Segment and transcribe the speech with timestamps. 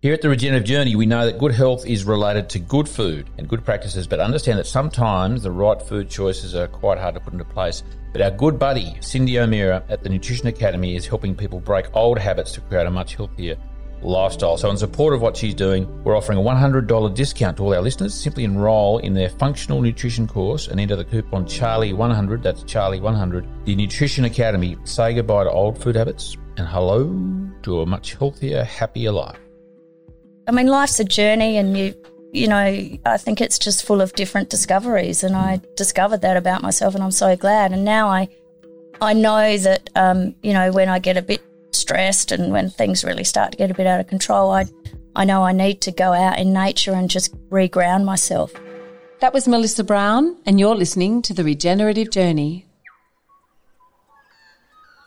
[0.00, 3.28] Here at the Regenerative Journey, we know that good health is related to good food
[3.36, 7.20] and good practices, but understand that sometimes the right food choices are quite hard to
[7.20, 7.82] put into place.
[8.12, 12.16] But our good buddy, Cyndi O'Meara at the Nutrition Academy, is helping people break old
[12.16, 13.56] habits to create a much healthier
[14.00, 14.56] lifestyle.
[14.56, 17.82] So, in support of what she's doing, we're offering a $100 discount to all our
[17.82, 18.14] listeners.
[18.14, 22.40] Simply enroll in their functional nutrition course and enter the coupon Charlie100.
[22.40, 23.64] That's Charlie100.
[23.64, 24.76] The Nutrition Academy.
[24.84, 27.12] Say goodbye to old food habits and hello
[27.64, 29.40] to a much healthier, happier life.
[30.48, 31.94] I mean, life's a journey, and you,
[32.32, 32.56] you know,
[33.04, 35.22] I think it's just full of different discoveries.
[35.22, 37.72] And I discovered that about myself, and I'm so glad.
[37.72, 38.30] And now I,
[39.02, 43.04] I know that, um, you know, when I get a bit stressed and when things
[43.04, 44.64] really start to get a bit out of control, I,
[45.14, 48.50] I know I need to go out in nature and just reground myself.
[49.20, 52.64] That was Melissa Brown, and you're listening to The Regenerative Journey.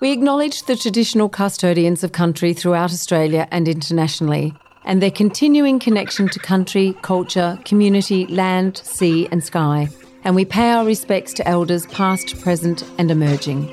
[0.02, 4.54] We acknowledge the traditional custodians of country throughout Australia and internationally
[4.84, 9.90] and their continuing connection to country, culture, community, land, sea, and sky.
[10.24, 13.68] And we pay our respects to elders past, present, and emerging.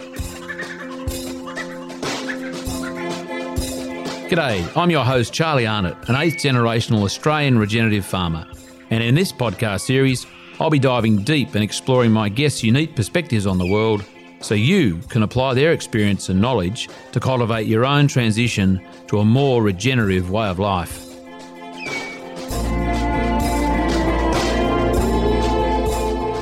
[4.29, 8.47] G'day, I'm your host, Charlie Arnott, an eighth generational Australian regenerative farmer.
[8.91, 10.27] And in this podcast series,
[10.61, 14.05] I'll be diving deep and exploring my guests' unique perspectives on the world
[14.41, 19.25] so you can apply their experience and knowledge to cultivate your own transition to a
[19.25, 21.07] more regenerative way of life.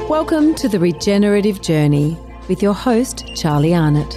[0.08, 4.12] Welcome to the Regenerative Journey with your host, Charlie Arnott.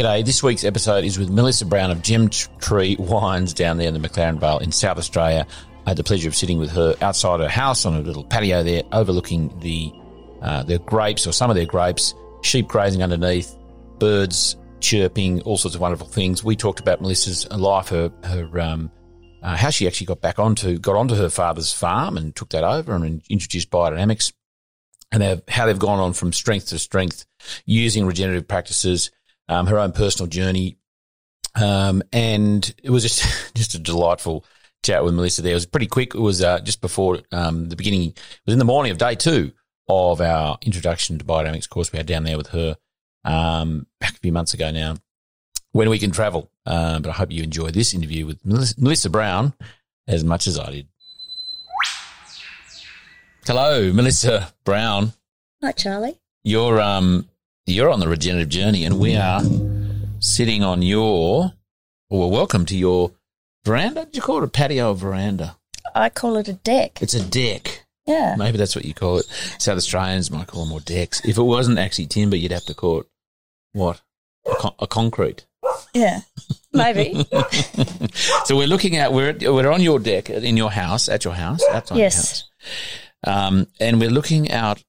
[0.01, 3.93] G'day, this week's episode is with Melissa Brown of Gem Tree Wines down there in
[3.93, 5.45] the McLaren Vale in South Australia.
[5.85, 8.63] I had the pleasure of sitting with her outside her house on a little patio
[8.63, 9.91] there, overlooking the
[10.41, 13.55] uh, grapes or some of their grapes, sheep grazing underneath,
[13.99, 16.43] birds chirping, all sorts of wonderful things.
[16.43, 18.89] We talked about Melissa's life, her her um,
[19.43, 22.63] uh, how she actually got back onto got onto her father's farm and took that
[22.63, 24.33] over and introduced biodynamics,
[25.11, 27.23] and how they've gone on from strength to strength
[27.65, 29.11] using regenerative practices.
[29.51, 30.77] Um, her own personal journey,
[31.55, 34.45] um, and it was just just a delightful
[34.81, 35.41] chat with Melissa.
[35.41, 36.15] There it was pretty quick.
[36.15, 38.11] It was uh, just before um, the beginning.
[38.11, 39.51] It was in the morning of day two
[39.89, 42.77] of our introduction to biodynamics course we had down there with her
[43.25, 44.95] um, back a few months ago now.
[45.73, 49.53] When we can travel, um, but I hope you enjoy this interview with Melissa Brown
[50.07, 50.87] as much as I did.
[53.45, 55.11] Hello, Melissa Brown.
[55.61, 56.19] Hi, Charlie.
[56.43, 57.27] You're um
[57.65, 59.41] you're on the regenerative journey, and we are
[60.19, 61.53] sitting on your.
[62.09, 63.11] Well, welcome to your
[63.63, 64.05] veranda.
[64.05, 65.57] Do you call it a patio or veranda?
[65.95, 67.01] I call it a deck.
[67.01, 67.85] It's a deck.
[68.05, 68.35] Yeah.
[68.37, 69.25] Maybe that's what you call it.
[69.59, 71.23] South Australians might call them more decks.
[71.23, 73.07] If it wasn't actually timber, you'd have to call it
[73.73, 74.01] what?
[74.45, 75.45] A, con- a concrete.
[75.93, 76.21] Yeah,
[76.73, 77.13] maybe.
[78.45, 81.61] so we're looking at we're we're on your deck in your house at your house
[81.69, 82.45] outside yes.
[83.23, 84.83] your house, um, and we're looking out.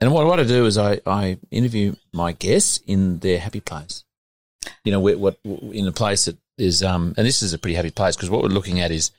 [0.00, 4.04] And what, what I do is I, I interview my guests in their happy place.
[4.84, 7.90] You know, what in a place that is um, and this is a pretty happy
[7.90, 9.10] place because what we're looking at is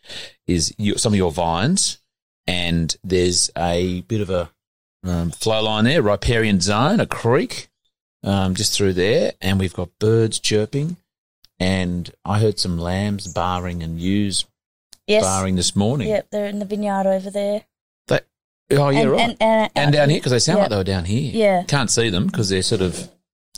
[0.48, 1.98] is you, some of your vines,
[2.48, 4.50] and there's a bit of a
[5.04, 7.70] um, flow line there, riparian zone, a creek,
[8.24, 10.98] um, just through there, and we've got birds chirping,
[11.60, 14.46] and I heard some lambs barring and ewes
[15.08, 15.24] yes.
[15.24, 16.08] barring this morning.
[16.10, 17.64] Yep, they're in the vineyard over there.
[18.72, 19.22] Oh yeah, and, right.
[19.22, 20.64] And, and, and down here because they sound yep.
[20.64, 21.32] like they were down here.
[21.34, 23.10] Yeah, can't see them because they're sort of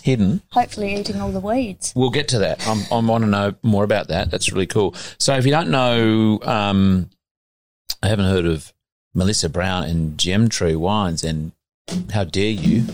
[0.02, 0.42] hidden.
[0.52, 1.94] Hopefully, eating all the weeds.
[1.96, 2.68] We'll get to that.
[2.68, 4.30] I'm, I want to know more about that.
[4.32, 4.96] That's really cool.
[5.18, 7.10] So, if you don't know, um,
[8.02, 8.74] I haven't heard of
[9.14, 11.54] Melissa Brown and Gem Tree Wines, and
[12.12, 12.86] how dare you?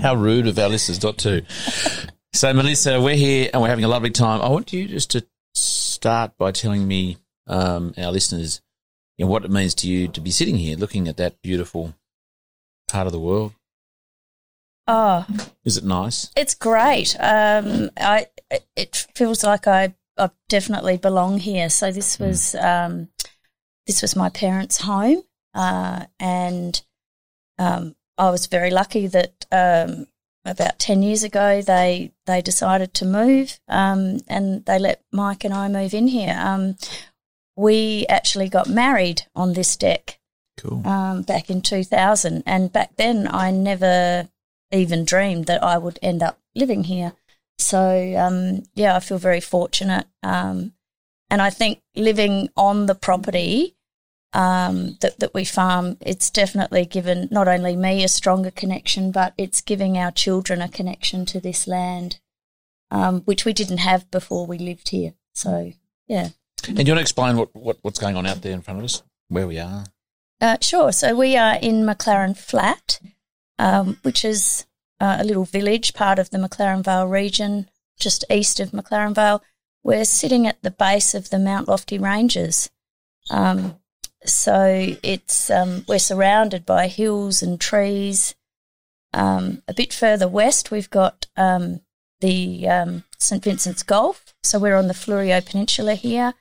[0.00, 1.42] How rude of our listeners not to.
[2.34, 4.40] So, Melissa, we're here and we're having a lovely time.
[4.40, 8.62] I want you just to start by telling me, um, our listeners,
[9.16, 11.94] you know, what it means to you to be sitting here looking at that beautiful
[12.88, 13.52] part of the world.
[14.86, 15.26] Oh,
[15.64, 16.30] is it nice?
[16.36, 17.16] It's great.
[17.20, 18.26] Um, I
[18.76, 21.70] it feels like I I definitely belong here.
[21.70, 23.08] So this was um,
[23.86, 25.22] this was my parents' home,
[25.54, 26.82] uh, and
[27.58, 30.08] um, I was very lucky that um,
[30.44, 35.54] about ten years ago they they decided to move, um, and they let Mike and
[35.54, 36.36] I move in here.
[36.38, 36.76] Um,
[37.56, 40.18] we actually got married on this deck
[40.58, 40.86] Cool.
[40.86, 42.42] um, back in 2000.
[42.46, 44.28] And back then, I never
[44.70, 47.12] even dreamed that I would end up living here.
[47.58, 50.06] So, um, yeah, I feel very fortunate.
[50.22, 50.72] Um,
[51.30, 53.76] and I think living on the property
[54.32, 59.34] um, that, that we farm, it's definitely given not only me a stronger connection, but
[59.36, 62.18] it's giving our children a connection to this land,
[62.90, 65.14] um, which we didn't have before we lived here.
[65.34, 65.72] So,
[66.06, 66.30] yeah.
[66.68, 68.84] And you want to explain what, what, what's going on out there in front of
[68.84, 69.02] us?
[69.28, 69.84] Where we are?
[70.40, 70.92] Uh, sure.
[70.92, 73.00] So we are in McLaren Flat,
[73.58, 74.66] um, which is
[75.00, 77.68] uh, a little village, part of the McLaren Vale region,
[77.98, 79.42] just east of McLaren Vale.
[79.84, 82.70] We're sitting at the base of the Mount Lofty Ranges.
[83.30, 83.76] Um,
[84.24, 88.34] so it's um, we're surrounded by hills and trees.
[89.12, 91.80] Um, a bit further west, we've got um,
[92.20, 94.34] the um, St Vincent's Gulf.
[94.42, 96.34] So we're on the Fleurieu Peninsula here.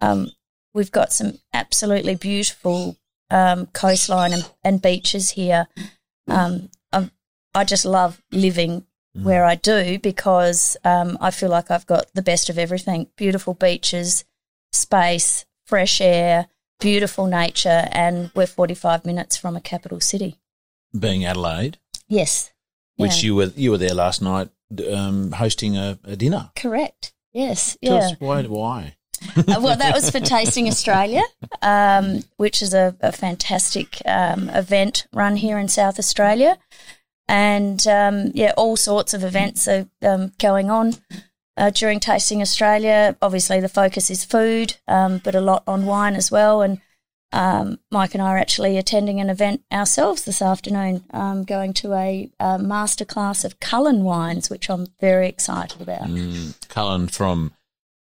[0.00, 0.30] Um,
[0.74, 2.96] we've got some absolutely beautiful
[3.30, 5.66] um, coastline and, and beaches here.
[6.28, 7.10] Um, I'm,
[7.54, 8.84] I just love living
[9.14, 13.54] where I do because um, I feel like I've got the best of everything beautiful
[13.54, 14.24] beaches,
[14.72, 16.46] space, fresh air,
[16.78, 20.36] beautiful nature, and we're 45 minutes from a capital city.
[20.96, 22.52] Being Adelaide, Yes.
[22.96, 23.26] which Yeah.
[23.26, 24.50] you were you were there last night
[24.92, 26.50] um, hosting a, a dinner.
[26.54, 27.12] Correct.
[27.32, 27.76] Yes.
[27.84, 28.14] Tell yeah.
[28.20, 28.42] why?
[28.44, 28.96] Why?
[29.36, 31.22] Uh, well, that was for Tasting Australia,
[31.62, 36.58] um, which is a, a fantastic um, event run here in South Australia.
[37.28, 40.94] And um, yeah, all sorts of events are um, going on
[41.56, 43.16] uh, during Tasting Australia.
[43.20, 46.62] Obviously, the focus is food, um, but a lot on wine as well.
[46.62, 46.80] And
[47.32, 51.04] um, Mike and I are actually attending an event ourselves this afternoon,
[51.44, 56.08] going to a, uh masterclass of Cullen wines, which I'm very excited about.
[56.08, 57.52] Mm, Cullen from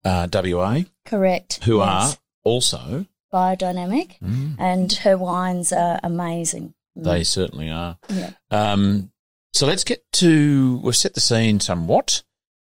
[0.05, 1.63] uh, WA, Correct.
[1.65, 2.13] who Yes.
[2.13, 4.55] are also biodynamic, Mm.
[4.59, 6.73] and her wines are amazing.
[6.97, 7.03] Mm.
[7.03, 7.97] they certainly are.
[8.09, 8.31] Yeah.
[8.51, 9.11] Um,
[9.53, 12.23] so let's get to we've set the scene somewhat.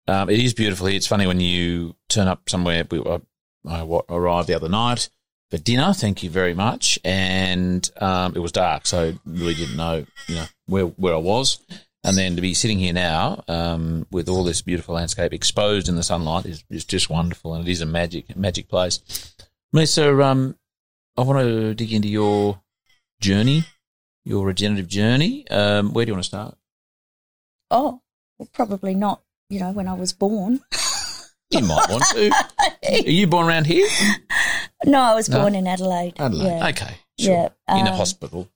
[0.07, 0.95] Um, it is beautiful here.
[0.97, 2.85] It's funny when you turn up somewhere.
[2.89, 3.19] We, I,
[3.67, 5.09] I arrived the other night
[5.51, 5.93] for dinner.
[5.93, 6.97] Thank you very much.
[7.03, 11.59] And um, it was dark, so really didn't know you know where where I was.
[12.05, 15.95] And then to be sitting here now um, with all this beautiful landscape exposed in
[15.95, 18.99] the sunlight is, is just wonderful, and it is a magic magic place.
[19.73, 20.55] Melissa, um,
[21.17, 22.61] I want to dig into your
[23.19, 23.63] journey,
[24.23, 25.47] your regenerative journey.
[25.49, 26.57] Um, where do you want to start?
[27.71, 28.01] Oh,
[28.37, 29.21] well, probably not.
[29.49, 30.61] You know, when I was born.
[31.51, 32.31] You might want to.
[32.89, 33.87] Are you born around here?
[34.83, 35.41] no, I was No?
[35.41, 36.15] born in Adelaide.
[36.17, 36.47] Adelaide.
[36.57, 36.67] Yeah.
[36.69, 36.95] Okay.
[37.19, 37.51] Sure.
[37.69, 38.49] Yeah, In a um, hospital.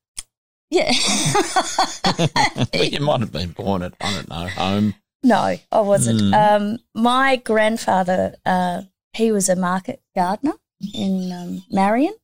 [0.69, 0.91] Yeah.
[2.73, 4.95] you might have been born at, I don't know, home.
[5.23, 6.21] no, I wasn't.
[6.21, 6.33] Mm.
[6.33, 8.83] Um, my grandfather, uh,
[9.13, 10.53] he was a market gardener
[10.93, 12.15] in um, Marion,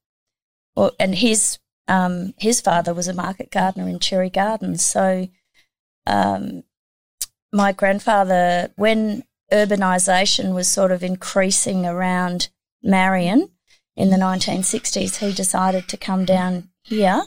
[0.75, 1.57] or, and his
[1.87, 4.83] um, his father was a market gardener in Cherry Gardens.
[4.83, 5.27] So,
[6.05, 6.63] um,
[7.51, 12.49] my grandfather, when urbanisation was sort of increasing around
[12.81, 13.49] Marion
[13.95, 17.23] in the 1960s, he decided to come down here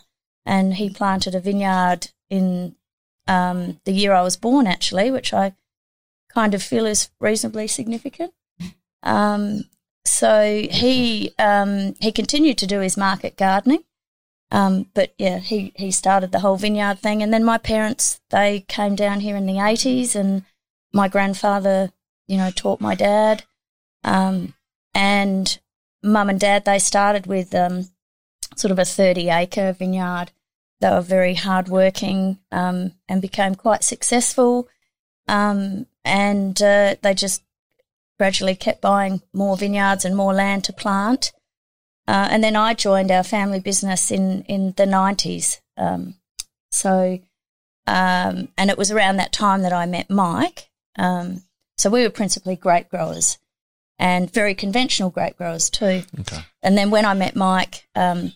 [0.49, 2.75] and he planted a vineyard in
[3.27, 5.55] um, the year I was born, actually, which I
[6.33, 8.33] kind of feel is reasonably significant.
[9.03, 9.65] Um,
[10.07, 13.85] so he um, he continued to do his market gardening,
[14.51, 18.65] um, but yeah, he he started the whole vineyard thing, and then my parents they
[18.69, 20.45] came down here in the eighties, and
[20.95, 21.93] my grandfather,
[22.27, 23.45] you know, taught my dad,
[24.03, 24.55] um,
[24.95, 25.59] and
[26.03, 27.91] mum and dad they started with um,
[28.57, 30.33] sort of a thirty acre vineyard.
[30.81, 34.69] They were very hardworking um, and became quite successful,
[35.27, 37.43] um, and uh, they just
[38.19, 41.33] gradually kept buying more vineyards and more land to plant.
[42.07, 45.61] Uh, and then I joined our family business in, in the 90s.
[45.77, 46.15] Um,
[46.71, 47.21] so,
[47.87, 50.71] um, and it was around that time that I met Mike.
[50.99, 51.43] Um,
[51.77, 53.39] so we were principally grape growers
[53.99, 56.03] and very conventional grape growers too.
[56.21, 56.39] Okay.
[56.63, 58.33] And then when I met Mike, um,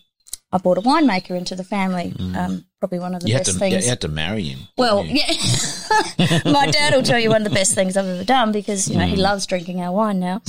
[0.53, 2.13] I brought a winemaker into the family.
[2.37, 3.31] Um, probably one of the Mm.
[3.31, 3.83] You best to, things.
[3.83, 4.59] you had to marry him.
[4.77, 5.25] Well, yeah.
[6.45, 8.97] My dad will tell you one of the best things I've ever done because you
[8.97, 9.09] know Mm.
[9.09, 10.41] he loves drinking our wine now.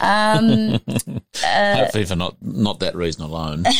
[0.00, 0.80] Um,
[1.44, 3.64] Hopefully for not not that reason alone.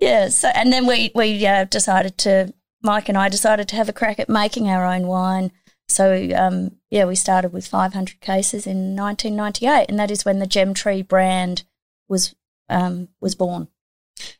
[0.00, 0.28] Yeah.
[0.28, 3.92] So and then we we uh, decided to Mike and I decided to have a
[3.92, 5.50] crack at making our own wine.
[5.88, 10.46] So um, yeah, we started with 500 cases in 1998, and that is when the
[10.46, 11.64] Gem Tree brand
[12.08, 12.34] was
[12.68, 13.68] um, was born.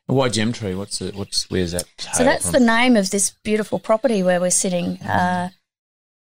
[0.07, 0.75] Why Gem Tree?
[0.75, 1.85] What's the, what's where's that?
[2.13, 4.97] So that's the name of this beautiful property where we're sitting.
[5.01, 5.49] Uh,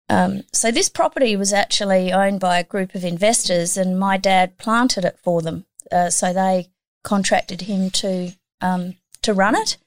[0.09, 4.57] um, so this property was actually owned by a group of investors, and my dad
[4.57, 5.65] planted it for them.
[5.91, 6.69] Uh, so they
[7.03, 9.77] contracted him to um, to run it,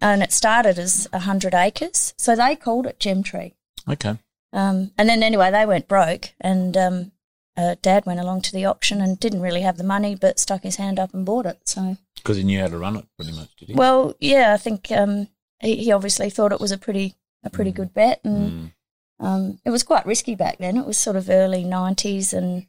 [0.00, 2.14] and it started as hundred acres.
[2.18, 3.54] So they called it Gem Tree.
[3.88, 4.18] Okay.
[4.52, 7.12] Um, and then anyway, they went broke, and um,
[7.60, 10.62] uh, Dad went along to the auction and didn't really have the money, but stuck
[10.62, 11.60] his hand up and bought it.
[11.64, 13.74] So because he knew how to run it, pretty much, did he?
[13.74, 15.28] well, yeah, I think um,
[15.60, 17.14] he, he obviously thought it was a pretty
[17.44, 18.72] a pretty good bet, and Mm.
[19.26, 20.76] um, it was quite risky back then.
[20.76, 22.66] It was sort of early nineties, and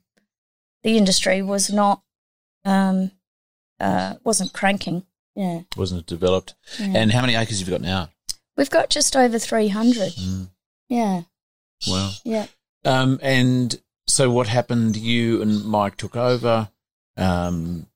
[0.84, 2.02] the industry was not
[2.66, 3.12] um,
[3.80, 5.04] uh, wasn't cranking.
[5.36, 6.56] Yeah, wasn't it developed?
[6.80, 6.92] yeah.
[6.96, 8.10] And how many acres have you got now?
[8.58, 10.12] we've got just over three hundred.
[10.14, 10.50] Mm.
[10.90, 11.22] Yeah,
[11.88, 12.12] Wow.
[12.26, 12.48] yeah.
[12.84, 13.80] Um, and
[14.12, 14.98] so what happened?
[14.98, 16.70] You and Mike took over.
[17.18, 17.88] Um,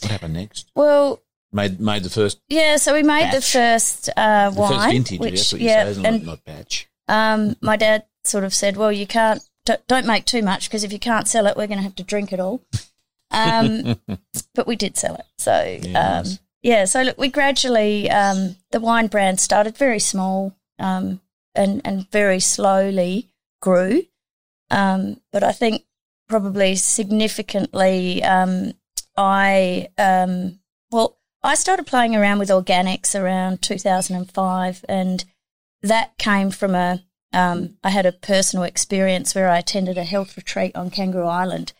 [0.00, 0.70] what happened next?
[0.74, 1.20] Well,
[1.52, 2.76] Made made the first yeah.
[2.76, 5.20] So we made the first uh, the wine, first vintage.
[5.20, 6.24] which that's what you yeah, say, and?
[6.24, 6.88] Not batch.
[7.08, 10.84] um, my dad sort of said, "Well, you can't don't, don't make too much because
[10.84, 12.62] if you can't sell it, we're going to have to drink it all."
[13.32, 14.00] Um,
[14.54, 16.38] but we did sell it, so Yeah, um, nice.
[16.62, 16.84] yeah.
[16.84, 21.20] So look, we gradually um, the wine brand started very small um,
[21.56, 23.28] and and very slowly
[23.60, 24.04] grew,
[24.70, 25.84] um, but I think
[26.28, 28.72] probably significantly, um,
[29.16, 30.60] I um,
[30.90, 35.24] well, I started playing around with organics around 2005, and
[35.82, 40.36] that came from a um, I had a personal experience where I attended a health
[40.36, 41.72] retreat on Kangaroo Island,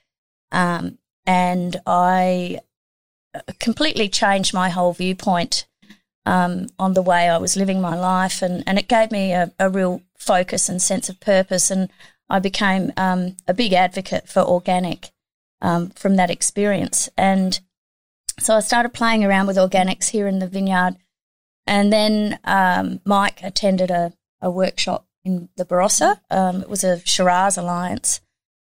[0.52, 2.60] um, and I
[3.34, 5.66] uh, completely changed my whole viewpoint
[6.26, 9.52] um, on the way I was living my life, and, and it gave me a,
[9.58, 11.90] a real focus and sense of purpose, and
[12.30, 15.10] I became um, a big advocate for organic
[15.60, 17.60] um, from that experience, and
[18.38, 20.96] so I started playing around with organics here in the vineyard,
[21.66, 26.20] and then um, Mike attended a, a workshop in the Barossa.
[26.30, 28.20] Um, it was a Shiraz Alliance,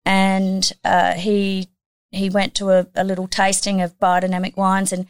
[0.04, 1.68] and uh, he
[2.10, 5.06] he went to a, a little tasting of biodynamic wines and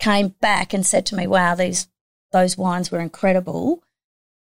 [0.00, 1.88] came back and said to me, "Wow, these
[2.32, 3.82] those wines were incredible.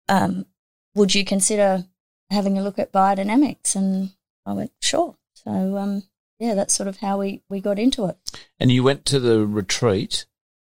[0.09, 0.47] Um,
[0.95, 1.85] would you consider
[2.31, 4.11] having a look at biodynamics?" And
[4.47, 6.05] I went, "Sure." So um,
[6.39, 8.17] yeah, that's sort of how we we got into it.
[8.59, 10.27] And you went to the retreat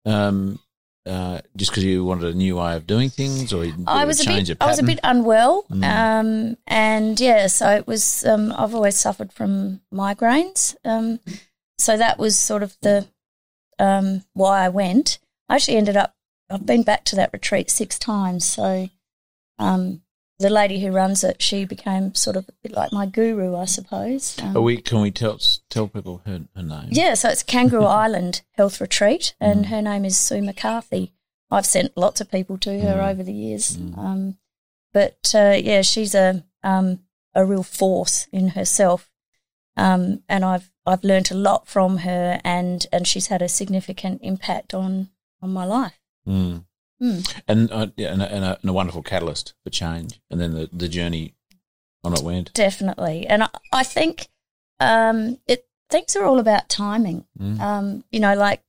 [0.05, 0.59] um,
[1.05, 4.19] uh, just because you wanted a new way of doing things, or you I was
[4.19, 5.83] a change bit, I was a bit unwell, Mm.
[5.83, 8.25] um, and yeah, so it was.
[8.25, 11.19] Um, I've always suffered from migraines, um,
[11.77, 13.07] so that was sort of the
[13.79, 15.19] um, why I went.
[15.47, 16.15] I actually ended up.
[16.49, 18.89] I've been back to that retreat six times, so
[19.57, 20.01] um,
[20.39, 23.65] the lady who runs it, she became sort of a bit like my guru, I
[23.65, 24.37] suppose.
[24.41, 25.37] Um, Are we, can we tell
[25.69, 26.87] tell people her, her name?
[26.91, 31.13] yeah, so it's Kangaroo Island Health Retreat, and her name is Sue McCarthy.
[31.51, 34.37] I've sent lots of people to her over the years, um,
[34.93, 36.99] but uh, yeah, she's a um,
[37.35, 39.09] a real force in herself,
[39.75, 44.21] um, and I've I've learnt a lot from her, and and she's had a significant
[44.23, 45.09] impact on
[45.41, 45.99] on my life.
[46.27, 46.65] Mm.
[47.01, 47.41] Mm.
[47.47, 50.19] And, uh, yeah, and, a, and, a, and a wonderful catalyst for change.
[50.29, 51.35] And then the, the journey
[52.03, 52.53] on it went.
[52.53, 54.27] Definitely, and I, I think
[54.79, 57.25] um, it things are all about timing.
[57.39, 57.59] Mm.
[57.59, 58.61] Um, you know, like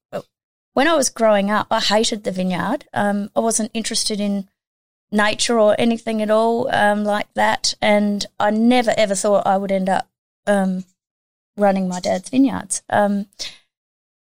[0.74, 2.86] when I was growing up, I hated the vineyard.
[2.92, 4.48] Um, I wasn't interested in
[5.12, 9.72] nature or anything at all um, like that, and I never ever thought I would
[9.72, 10.08] end up
[10.46, 10.84] um,
[11.56, 12.82] running my dad's vineyards.
[12.88, 13.26] Um,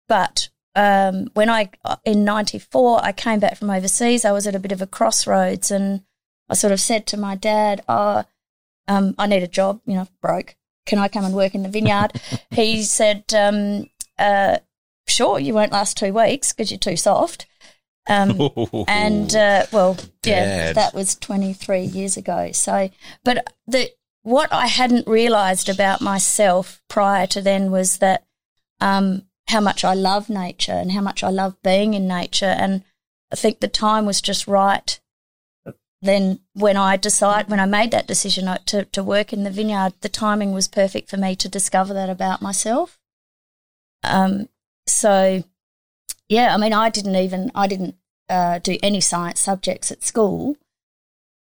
[0.08, 1.70] but um, when I
[2.06, 5.72] in '94 I came back from overseas, I was at a bit of a crossroads,
[5.72, 6.04] and
[6.50, 8.24] I sort of said to my dad, "Oh,
[8.88, 9.82] um, I need a job.
[9.86, 10.56] You know, broke.
[10.86, 12.22] Can I come and work in the vineyard?"
[12.52, 14.60] he said, um, uh,
[15.08, 17.48] "Sure, you won't last two weeks because you're too soft."
[18.08, 18.50] Um,
[18.88, 20.76] and uh, well, yeah, Dad.
[20.76, 22.52] that was 23 years ago.
[22.52, 22.90] So,
[23.24, 23.92] but the
[24.24, 28.26] what I hadn't realised about myself prior to then was that
[28.82, 32.84] um, how much I love nature and how much I love being in nature, and
[33.32, 35.00] I think the time was just right.
[36.02, 39.52] Then, when I decide, when I made that decision uh, to to work in the
[39.52, 42.98] vineyard, the timing was perfect for me to discover that about myself.
[44.04, 44.48] Um,
[44.88, 45.44] so
[46.30, 47.96] yeah, I mean, I didn't even I didn't
[48.30, 50.56] uh, do any science subjects at school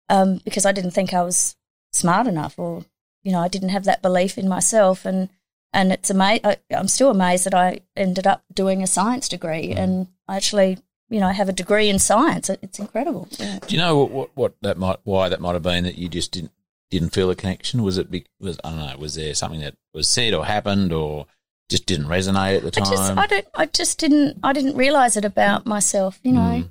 [0.10, 1.56] um, because I didn't think I was
[1.94, 2.86] smart enough, or
[3.24, 5.06] you know, I didn't have that belief in myself.
[5.06, 5.30] And
[5.74, 6.56] and it's amazing.
[6.72, 10.78] I'm still amazed that I ended up doing a science degree, and I actually,
[11.10, 12.50] you know, have a degree in science.
[12.50, 13.28] It's incredible.
[13.40, 13.60] Yeah.
[13.66, 16.08] Do you know what, what, what that might, why that might have been that you
[16.10, 16.52] just didn't,
[16.90, 17.84] didn't feel a connection?
[17.84, 20.94] Was it, be, was, I don't know, was there something that was said or happened
[20.94, 21.26] or
[21.70, 24.76] just didn't resonate at the time I just, I don't, I just didn't, I didn't
[24.76, 26.66] realize it about myself, you know.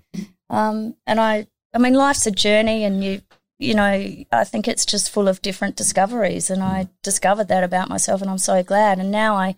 [0.48, 3.22] Um, and I, I mean, life's a journey, and you,
[3.62, 7.88] you know, I think it's just full of different discoveries, and I discovered that about
[7.88, 8.98] myself, and I'm so glad.
[8.98, 9.54] And now I,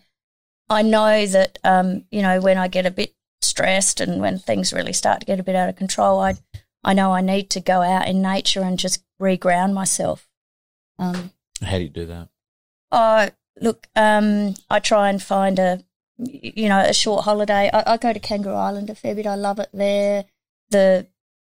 [0.68, 4.72] I know that, um, you know, when I get a bit stressed and when things
[4.72, 6.34] really start to get a bit out of control, I,
[6.82, 10.28] I know I need to go out in nature and just reground myself.
[10.98, 11.32] Um,
[11.62, 12.28] How do you do that?
[12.92, 13.30] Oh,
[13.60, 15.82] look, um, I try and find a,
[16.18, 17.70] you know, a short holiday.
[17.72, 19.26] I, I go to Kangaroo Island a fair bit.
[19.26, 20.26] I love it there.
[20.70, 21.06] The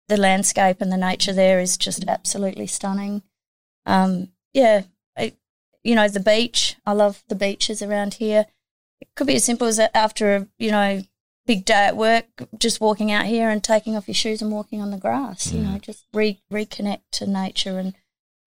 [0.07, 3.23] the landscape and the nature there is just absolutely stunning.
[3.85, 4.83] Um, yeah,
[5.17, 5.33] I,
[5.83, 6.75] you know, the beach.
[6.85, 8.45] I love the beaches around here.
[9.01, 11.03] It could be as simple as after a, you know,
[11.45, 12.25] big day at work,
[12.57, 15.51] just walking out here and taking off your shoes and walking on the grass.
[15.51, 17.93] You know, just re- reconnect to nature and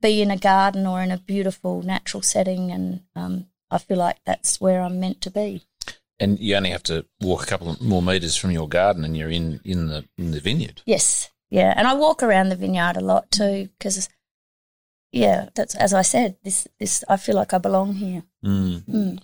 [0.00, 2.71] be in a garden or in a beautiful natural setting.
[2.71, 5.62] And um, I feel like that's where I'm meant to be.
[6.21, 9.31] And you only have to walk a couple more meters from your garden, and you're
[9.31, 10.83] in in the in the vineyard.
[10.85, 14.09] Yes, yeah, and I walk around the vineyard a lot too because,
[15.12, 16.37] yeah, that's as I said.
[16.45, 18.23] This this I feel like I belong here.
[18.45, 18.83] Mm.
[18.83, 19.21] Mm.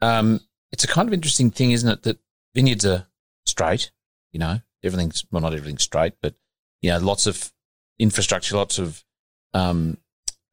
[0.00, 0.40] Um,
[0.72, 2.02] it's a kind of interesting thing, isn't it?
[2.02, 2.18] That
[2.54, 3.06] vineyards are
[3.46, 3.90] straight.
[4.32, 6.34] You know, everything's well, not everything's straight, but
[6.82, 7.52] you know, lots of
[7.98, 9.02] infrastructure, lots of
[9.54, 9.96] um,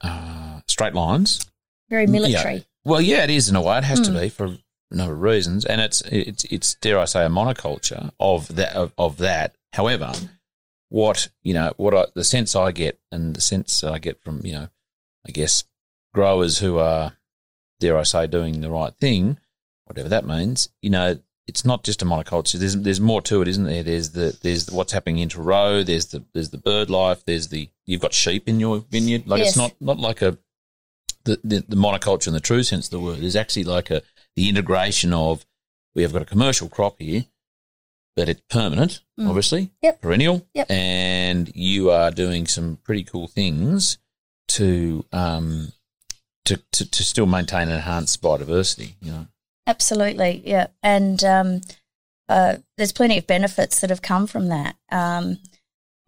[0.01, 1.45] uh, straight lines.
[1.89, 2.65] Very military.
[2.85, 3.77] Well, yeah, it is in a way.
[3.77, 4.21] It has to Mm.
[4.21, 4.57] be for a
[4.95, 8.93] number of reasons, and it's it's it's dare I say a monoculture of that of,
[8.97, 9.55] of that.
[9.73, 10.13] However,
[10.91, 14.41] what you know, what I, the sense I get, and the sense I get from
[14.43, 14.67] you know,
[15.25, 15.63] I guess
[16.13, 17.13] growers who are
[17.79, 19.37] dare I say doing the right thing,
[19.85, 20.67] whatever that means.
[20.81, 22.59] You know, it's not just a monoculture.
[22.59, 23.83] There's there's more to it, isn't there?
[23.83, 25.81] There's the there's what's happening inter row.
[25.81, 27.23] There's the there's the bird life.
[27.25, 29.27] There's the you've got sheep in your vineyard.
[29.27, 30.37] Like it's not not like a
[31.23, 34.01] the, the, the monoculture in the true sense of the word is actually like a
[34.35, 35.45] the integration of
[35.95, 37.25] we have got a commercial crop here,
[38.15, 39.27] but it's permanent, Mm.
[39.29, 40.01] obviously, Yep.
[40.01, 40.69] perennial, Yep.
[40.71, 43.97] and you are doing some pretty cool things
[44.49, 45.71] to um
[46.45, 48.95] to, to, to still maintain and enhance biodiversity.
[49.01, 49.27] You know,
[49.67, 50.67] Absolutely, yeah.
[50.81, 51.61] And um,
[52.27, 54.75] uh, there's plenty of benefits that have come from that.
[54.91, 55.37] Um,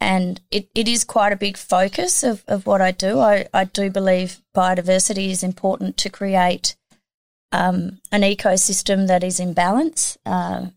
[0.02, 3.20] and it, it is quite a big focus of, of what I do.
[3.20, 6.76] I, I do believe biodiversity is important to create
[7.52, 10.18] um, an ecosystem that is in balance.
[10.26, 10.68] Uh,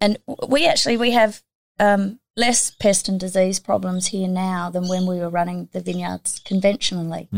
[0.00, 1.42] and we actually we have
[1.78, 6.40] um, less pest and disease problems here now than when we were running the vineyards
[6.40, 7.28] conventionally.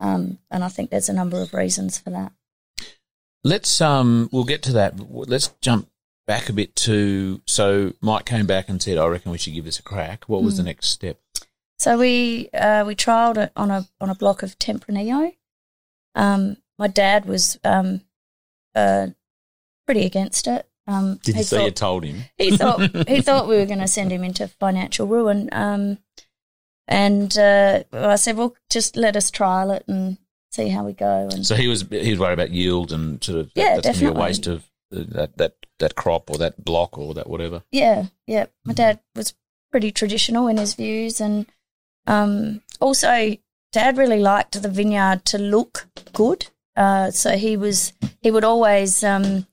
[0.00, 2.32] Um, and I think there's a number of reasons for that.
[3.44, 4.94] Let's um, we'll get to that.
[5.10, 5.88] Let's jump
[6.26, 7.42] back a bit to.
[7.46, 10.42] So Mike came back and said, "I reckon we should give this a crack." What
[10.42, 11.18] was the next step?
[11.78, 15.34] So we uh, we trialled it on a on a block of Tempranillo.
[16.14, 18.02] Um, my dad was um,
[18.74, 19.08] uh,
[19.86, 20.68] pretty against it.
[20.86, 22.24] Um, Did he you say you told him?
[22.36, 25.48] he thought he thought we were going to send him into financial ruin.
[25.52, 25.98] Um,
[26.88, 30.18] and uh, I said, well, just let us trial it and
[30.50, 31.28] see how we go.
[31.32, 34.04] And So he was he was worried about yield and sort of Yeah, that's to
[34.04, 34.64] be a waste of
[34.94, 37.62] uh, that that that crop or that block or that whatever.
[37.70, 38.46] Yeah, yeah.
[38.64, 39.34] My dad was
[39.70, 41.46] pretty traditional in his views, and
[42.06, 43.36] um, also
[43.72, 46.48] dad really liked the vineyard to look good.
[46.76, 49.46] Uh, so he was he would always um,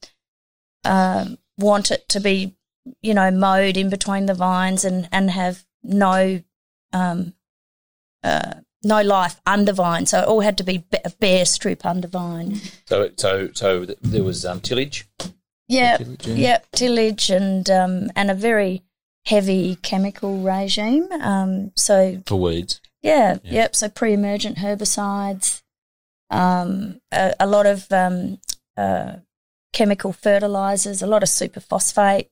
[0.88, 1.26] uh,
[1.58, 2.56] want it to be,
[3.02, 6.42] you know, mowed in between the vines and and have no
[6.94, 7.34] um,
[8.24, 10.06] uh, no life under vine.
[10.06, 12.60] So it all had to be a bare strip under vine.
[12.86, 15.08] So so so there was um, tillage.
[15.70, 16.36] Yeah, Tillage, yeah.
[16.36, 18.84] Yep, tillage and um, and a very
[19.26, 21.10] heavy chemical regime.
[21.12, 22.80] Um, so for weeds.
[23.02, 23.52] yeah, Yeah.
[23.54, 23.76] yep.
[23.76, 25.62] So pre-emergent herbicides,
[26.30, 28.40] um, a, a lot of um,
[28.78, 29.18] uh,
[29.74, 32.28] chemical fertilizers, a lot of superphosphate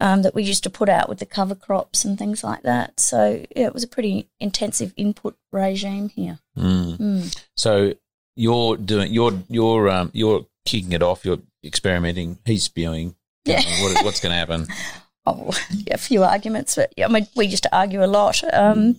[0.00, 3.00] um, that we used to put out with the cover crops and things like that.
[3.00, 6.38] So yeah, it was a pretty intensive input regime here.
[6.56, 6.98] Mm.
[6.98, 7.44] Mm.
[7.56, 7.94] So
[8.34, 11.24] you're doing you're you're um you're kicking it off.
[11.24, 12.38] You're experimenting.
[12.44, 13.16] He's spewing.
[13.44, 13.62] Yeah.
[13.82, 14.66] What, what's going to happen?
[15.28, 18.44] Oh, yeah, a few arguments, but yeah, I mean, we used to argue a lot
[18.54, 18.94] um,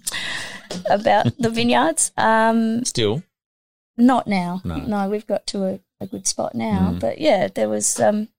[0.90, 2.12] about the vineyards.
[2.18, 3.24] Um, Still,
[3.96, 4.62] not now.
[4.66, 5.08] No.
[5.08, 6.92] we've got to a, a good spot now.
[6.94, 7.00] Mm.
[7.00, 8.00] But yeah, there was.
[8.00, 8.30] Um,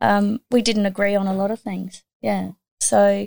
[0.00, 2.04] um, we didn't agree on a lot of things.
[2.20, 2.52] Yeah.
[2.80, 3.26] So,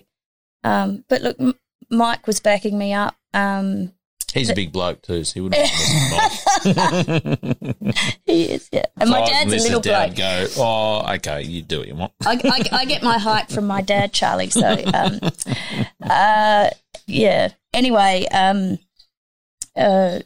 [0.64, 1.60] um, but look, M-
[1.90, 3.16] Mike was backing me up.
[3.34, 3.94] Um,
[4.34, 5.68] he's a big bloke too, so he wouldn't.
[8.26, 8.86] he is, yeah.
[8.98, 10.18] And my dad's a little Dad bloke.
[10.18, 10.48] Go.
[10.58, 11.42] Oh, okay.
[11.42, 12.14] You do what you want.
[12.26, 14.50] I, I, I get my height from my dad, Charlie.
[14.50, 15.20] So, um,
[16.04, 16.70] uh,
[17.08, 17.50] yeah.
[17.74, 18.78] Anyway, um,
[19.76, 20.20] uh,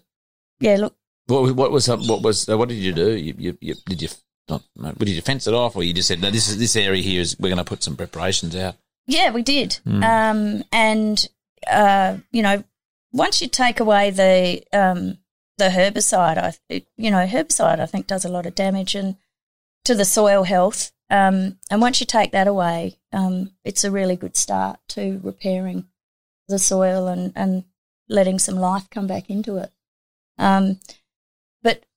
[0.59, 0.75] yeah.
[0.75, 0.95] Look,
[1.27, 3.15] What what was what was uh, what did you do?
[3.15, 4.09] You, you, you did you
[4.49, 4.63] not,
[4.99, 7.21] did you fence it off, or you just said, no, this is this area here
[7.21, 8.75] is we're going to put some preparations out?
[9.07, 9.79] Yeah, we did.
[10.03, 11.27] Um, and
[11.69, 12.63] uh, you know,
[13.11, 15.19] once you take away the um,
[15.57, 19.15] the herbicide, I it, you know herbicide I think does a lot of damage and
[19.85, 20.91] to the soil health.
[21.09, 25.85] Um, and once you take that away, um, it's a really good start to repairing
[26.47, 27.65] the soil and, and
[28.09, 29.71] letting some life come back into it.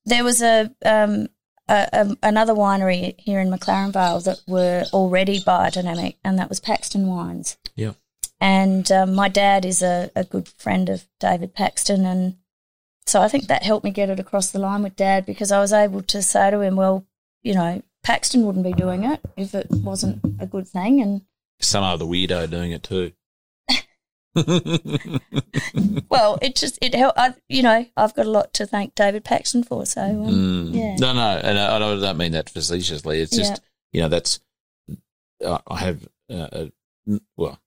[0.07, 1.27] There was a, um,
[1.67, 6.61] a, a another winery here in McLaren Vale that were already biodynamic, and that was
[6.61, 7.57] Paxton Wines.
[7.75, 7.91] Yeah.
[8.39, 12.37] And um, my dad is a, a good friend of David Paxton, and
[13.05, 15.59] so I think that helped me get it across the line with Dad because I
[15.59, 17.05] was able to say to him, "Well,
[17.43, 21.23] you know, Paxton wouldn't be doing it if it wasn't a good thing." And
[21.59, 23.11] Some other weirdo doing it too.
[26.09, 27.17] well, it just it helped.
[27.17, 29.85] I, you know, I've got a lot to thank David Paxton for.
[29.85, 30.73] So um, Mm.
[30.75, 33.21] yeah, No, no, and I, I don't mean that facetiously.
[33.21, 33.57] It's just Yeah.
[33.93, 34.39] you know that's
[35.43, 36.71] uh, I have uh, a,
[37.35, 37.59] well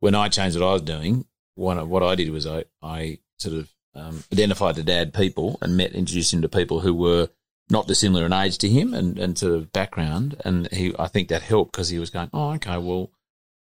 [0.00, 1.26] when I changed what I was doing.
[1.56, 5.58] One of what I did was I I sort of um, identified the dad people
[5.62, 7.28] and met introduced him to people who were
[7.70, 11.28] not dissimilar in age to him and, and sort of background, and he I think
[11.28, 13.10] that helped because he was going, oh okay, well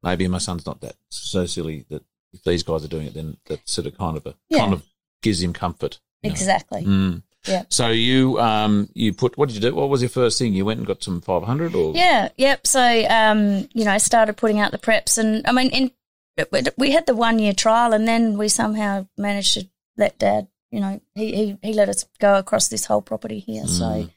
[0.03, 2.03] maybe my son's not that so silly that
[2.37, 4.59] if these guys are doing it, then that sort of kind of a Yeah.
[4.59, 4.83] kind of
[5.21, 5.99] gives him comfort.
[6.23, 6.83] you exactly.
[6.83, 7.23] Mm.
[7.45, 7.63] Yeah.
[7.69, 9.75] So you um you put what did you do?
[9.75, 10.53] What was your first thing?
[10.53, 12.65] You went and got some five hundred or Yeah, yep.
[12.67, 15.91] So, um, you know, I started putting out the preps, and I mean, in,
[16.77, 20.79] we had the one year trial, and then we somehow managed to let Dad, you
[20.81, 23.65] know, he he, he let us go across this whole property here.
[23.67, 24.09] So,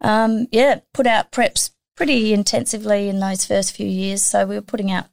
[0.00, 4.22] um, yeah, put out preps pretty intensively in those first few years.
[4.22, 5.06] So we were putting out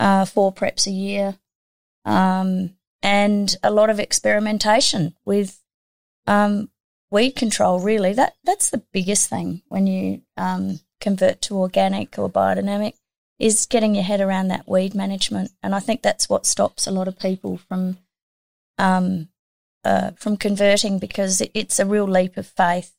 [0.00, 1.36] uh, four preps a year,
[2.04, 2.70] um,
[3.02, 5.60] and a lot of experimentation with
[6.26, 6.70] um,
[7.10, 7.80] weed control.
[7.80, 12.94] Really, that that's the biggest thing when you um, convert to organic or biodynamic
[13.38, 16.92] is getting your head around that weed management, and I think that's what stops a
[16.92, 17.98] lot of people from
[18.78, 19.28] um,
[19.84, 22.92] uh, from converting because it, it's a real leap of faith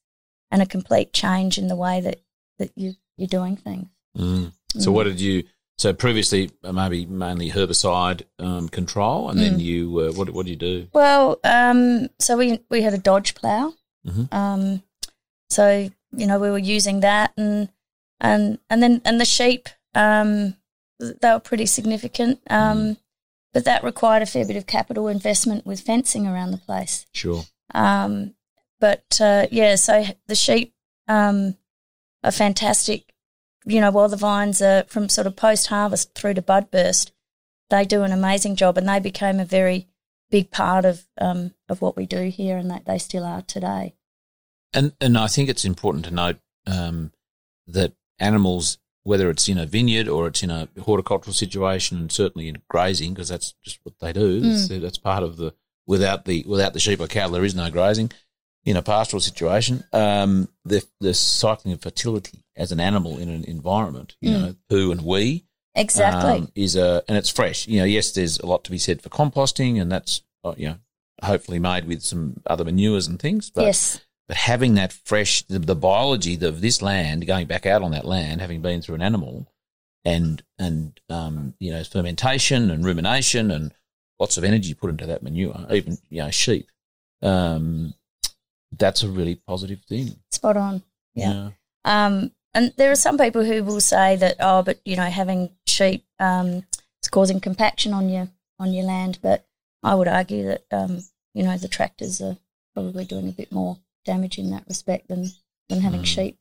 [0.52, 2.22] and a complete change in the way that
[2.60, 3.88] that you you're doing things.
[4.18, 4.52] Mm.
[4.78, 5.44] So what did you?
[5.78, 9.44] So previously uh, maybe mainly herbicide um, control, and Mm.
[9.44, 10.88] then you uh, what what do you do?
[10.94, 13.74] Well, um, so we we had a Dodge plow.
[14.08, 14.34] Mhm.
[14.34, 14.84] Um,
[15.50, 17.70] so you know we were using that, and
[18.22, 20.56] and and then and the sheep, um,
[21.00, 22.40] they were pretty significant.
[22.50, 22.98] Um,
[23.54, 27.06] but that required a fair bit of capital investment with fencing around the place.
[27.14, 27.44] Sure.
[27.74, 28.36] Um,
[28.80, 30.74] but uh, yeah, so the sheep
[31.08, 31.58] um,
[32.24, 33.14] are fantastic.
[33.66, 37.12] You know, while the vines are from sort of post harvest through to bud burst,
[37.70, 39.88] they do an amazing job, and they became a very
[40.30, 43.96] big part of um, of what we do here, and that they still are today.
[44.74, 47.12] And and I think it's important to note um,
[47.68, 52.48] that animals, whether it's in a vineyard or it's in a horticultural situation, and certainly
[52.48, 54.42] in grazing, because that's just what they do.
[54.42, 55.54] That's, that's part of the
[55.88, 58.12] without the without the sheep or cattle, there is no grazing.
[58.64, 63.44] In a pastoral situation, um, the the cycling of fertility as an animal in an
[63.44, 66.32] environment, you know, poo and wee, Exactly.
[66.32, 67.68] um, is a and it's fresh.
[67.68, 70.70] You know, yes, there's a lot to be said for composting, and that's uh, you
[70.70, 70.78] know
[71.24, 73.50] hopefully made with some other manures and things.
[73.50, 74.00] But yes.
[74.28, 78.06] but having that fresh, the, the biology of this land, going back out on that
[78.06, 79.52] land, having been through an animal,
[80.06, 83.74] and and um, you know fermentation and rumination and
[84.18, 86.70] lots of energy put into that manure, even you know sheep,
[87.22, 87.94] um,
[88.78, 90.16] that's a really positive thing.
[90.32, 90.84] Spot on.
[91.16, 91.50] Yeah.
[91.84, 95.52] Um, and there are some people who will say that, oh, but you know, having
[95.68, 96.64] sheep um,
[97.04, 99.20] is causing compaction on your on your land.
[99.22, 99.46] But
[99.84, 101.04] I would argue that um,
[101.36, 102.38] you know the tractors are
[102.74, 105.28] probably doing a bit more damage in that respect than
[105.70, 106.38] than having sheep.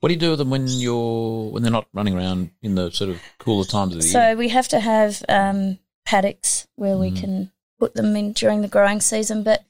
[0.00, 2.90] What do you do with them when you're when they're not running around in the
[2.90, 4.12] sort of cooler times of the year?
[4.12, 7.20] So we have to have um, paddocks where we Mm.
[7.20, 9.64] can put them in during the growing season, but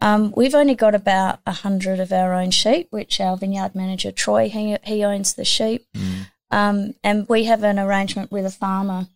[0.00, 4.12] um, we've only got about a hundred of our own sheep, which our vineyard manager
[4.12, 6.26] Troy he he owns the sheep, Mm.
[6.50, 9.06] um, and we have an arrangement with a farmer,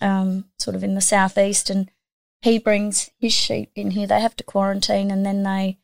[0.00, 1.90] um, sort of in the southeast, and
[2.42, 4.06] he brings his sheep in here.
[4.06, 5.78] They have to quarantine, and then they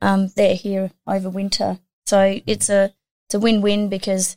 [0.00, 1.78] um, they're here over winter.
[2.06, 2.94] So it's a
[3.26, 4.36] it's a win win because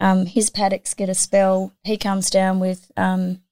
[0.00, 1.72] um, his paddocks get a spell.
[1.84, 3.42] He comes down with um,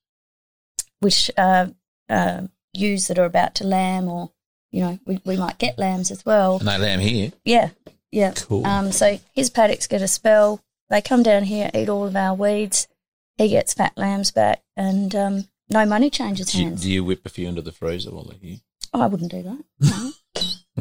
[1.00, 1.68] which uh,
[2.08, 4.32] uh, ewes that are about to lamb, or
[4.70, 6.58] you know, we, we might get lambs as well.
[6.60, 7.32] No lamb here.
[7.44, 7.70] Yeah,
[8.10, 8.32] yeah.
[8.32, 8.66] Cool.
[8.66, 10.60] Um, so his paddocks get a spell.
[10.90, 12.88] They come down here, eat all of our weeds.
[13.36, 16.82] He gets fat lambs back, and um, no money changes Do you, hands.
[16.82, 18.58] do you whip a few into the freezer while they're here?
[18.94, 20.14] Oh, I wouldn't do that.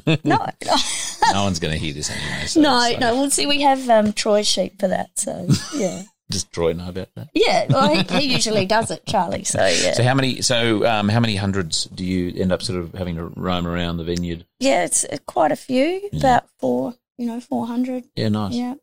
[0.06, 0.46] No, no.
[1.32, 2.46] no one's going to hear this anyway.
[2.48, 3.16] So, no, no.
[3.16, 5.18] Well, see, we have um, Troy sheep for that.
[5.18, 7.30] So yeah, Does Troy know about that?
[7.34, 7.66] yeah.
[7.70, 9.44] Well, he, he usually does it, Charlie.
[9.44, 10.42] So yeah, So how many?
[10.42, 13.98] So um, how many hundreds do you end up sort of having to roam around
[13.98, 14.46] the vineyard?
[14.60, 14.86] yeah.
[14.86, 16.94] It's uh, quite a few, about four.
[17.18, 18.04] You know, four hundred.
[18.16, 18.54] Yeah, nice.
[18.56, 18.74] Yeah,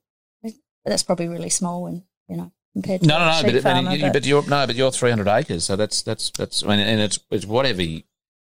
[0.43, 0.53] But
[0.87, 3.53] that's probably really small and you know compared to No, no, no.
[3.53, 6.63] But, farmer, you- but- but you're no, but you're 300 acres, so that's that's that's.
[6.65, 7.83] I mean, and it's it's whatever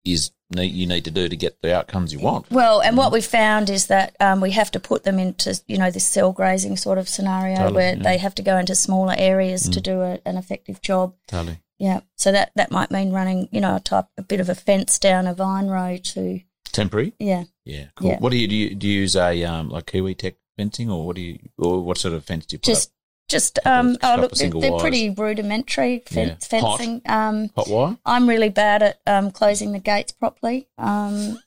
[0.05, 2.51] is you need to do to get the outcomes you want.
[2.51, 5.79] Well, and what we found is that um, we have to put them into, you
[5.79, 8.01] know, this cell grazing sort of scenario Totally, where yeah.
[8.01, 8.03] Mm.
[8.03, 11.15] they have to go into smaller areas to do a, an effective job.
[11.29, 11.61] Totally.
[11.79, 14.55] Yeah, so that that might mean running, you know, a type a bit of a
[14.55, 17.15] fence down a vine row to, Temporary.
[17.19, 17.45] yeah.
[17.65, 18.11] Yeah, cool.
[18.11, 18.19] Yeah.
[18.19, 18.55] What do you do?
[18.57, 21.81] You, do you use a um like Kiwi Tech fencing, or what do you, or
[21.83, 22.95] what sort of fence do you put Just up?
[23.31, 26.61] Just um oh look they're, pretty rudimentary fence, Yeah.
[26.61, 26.79] Hot.
[26.79, 27.03] fencing.
[27.07, 27.97] Um, Hot wire.
[28.05, 30.69] I'm really bad at um closing the gates properly.
[30.77, 31.39] Um,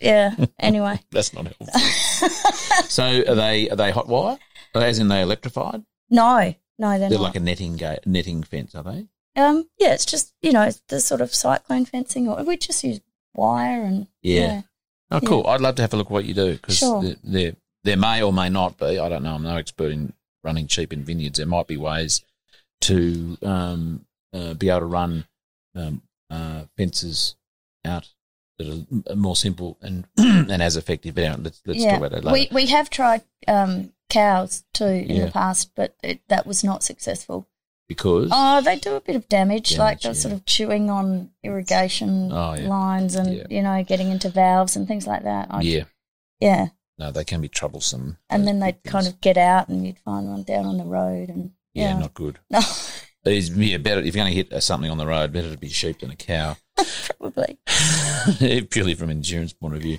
[0.00, 0.34] yeah.
[0.58, 1.66] Anyway, That's not helpful.
[2.88, 4.38] so are they are they hot wire?
[4.74, 5.84] As in they electrified?
[6.10, 7.24] no, no, they're, They're not.
[7.24, 9.06] like a netting gate, netting fence, are they?
[9.36, 13.00] Um, yeah, it's just you know the sort of cyclone fencing, or we just use
[13.34, 14.62] wire and Yeah.
[15.10, 15.28] Oh, Yeah.
[15.28, 15.46] cool.
[15.46, 17.02] I'd love to have a look at what you do because Sure.
[17.22, 17.52] there
[17.84, 18.98] there may or may not be.
[18.98, 19.34] I don't know.
[19.34, 20.12] I'm no expert in
[20.44, 21.38] running sheep in vineyards.
[21.38, 22.22] There might be ways
[22.82, 25.24] to um, uh, be able to run
[25.74, 27.36] um, uh, fences
[27.84, 28.08] out
[28.58, 31.14] that are more simple and and as effective.
[31.16, 31.90] But let's let's yeah.
[31.90, 32.32] talk about that later.
[32.50, 35.24] we we have tried um, cows too in Yeah.
[35.26, 37.46] the past, but it, that was not successful.
[37.88, 40.18] because Oh, they do a bit of damage, like Damage, they're yeah.
[40.20, 45.06] sort of chewing on irrigation Oh, lines and you know getting into valves and things
[45.06, 45.48] like that.
[45.50, 45.84] I- yeah,
[46.40, 48.18] yeah, no, they can be troublesome.
[48.30, 51.28] and then they'd kind of get out, and you'd find one down on the road,
[51.28, 52.38] and yeah, yeah, not good.
[52.50, 52.60] no,
[53.24, 55.56] It's, yeah, better if you're going to hit uh, something on the road, better to
[55.58, 56.56] be sheep than a cow.
[57.18, 57.58] probably.
[58.70, 59.98] purely from an insurance point of view.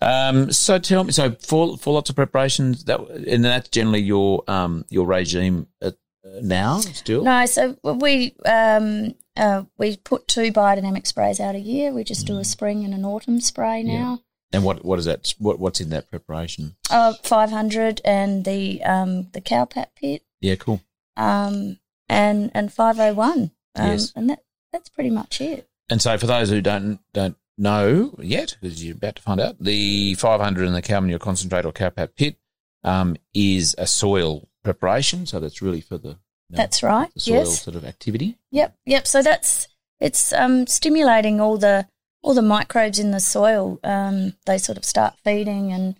[0.00, 4.42] Um, so tell me, so for for lots of preparations, that and that's generally your
[4.48, 7.22] um your regime at, uh, now still.
[7.22, 11.92] No, so we um, uh, we put two biodynamic sprays out a year.
[11.92, 13.86] We just do a spring and an autumn spray Mm.
[13.86, 14.20] Now.
[14.52, 15.34] And what what is that?
[15.38, 16.76] What what's in that preparation?
[16.90, 20.80] Uh, five hundred and the um, the cow pat pit Yeah, cool.
[21.16, 21.78] um,
[22.08, 23.50] and and five oh one.
[23.76, 24.12] Um, Yes.
[24.14, 24.40] and that
[24.72, 25.68] that's pretty much it.
[25.90, 29.56] And so for those who don't don't know yet, because you're about to find out,
[29.60, 32.36] the 500 and the cow manure concentrate or cow pat pit
[32.84, 35.26] um, is a soil preparation.
[35.26, 36.16] So that's really for the you
[36.50, 37.12] know, That's right.
[37.14, 37.62] the soil Yes.
[37.62, 38.38] sort of activity.
[38.52, 38.76] Yep.
[38.86, 39.06] Yep.
[39.06, 39.68] So that's
[40.00, 41.86] it's um, stimulating all the
[42.24, 43.78] all the microbes in the soil.
[43.84, 45.94] Um, they sort of start feeding, and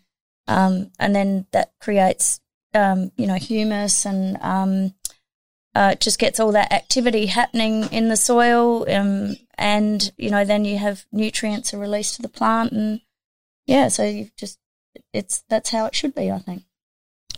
[0.49, 2.41] um, and then that creates
[2.73, 4.95] um, you know humus, and um,
[5.75, 10.45] uh, it just gets all that activity happening in the soil, um, and you know
[10.45, 13.03] then you have nutrients are released to the plant, and
[13.67, 14.59] yeah, so you've just
[15.13, 16.33] it's that's how it should be.
[16.33, 16.63] I think.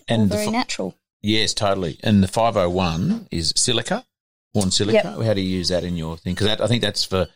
[0.07, 0.94] And the very fi- natural.
[1.22, 1.99] Yes, totally.
[2.05, 4.05] And the 501 is silica,
[4.55, 5.25] horn silica.
[5.25, 6.35] How do you use that in your thing?
[6.35, 7.27] Because I think that's for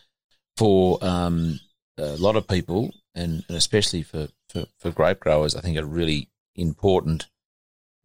[0.57, 1.61] for um,
[1.99, 5.85] a lot of people, and, and especially for, for, for grape growers, I think a
[5.85, 7.29] really important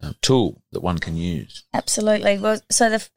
[0.00, 1.64] um, tool that one can use.
[1.72, 2.38] Absolutely.
[2.38, 3.08] Well, so the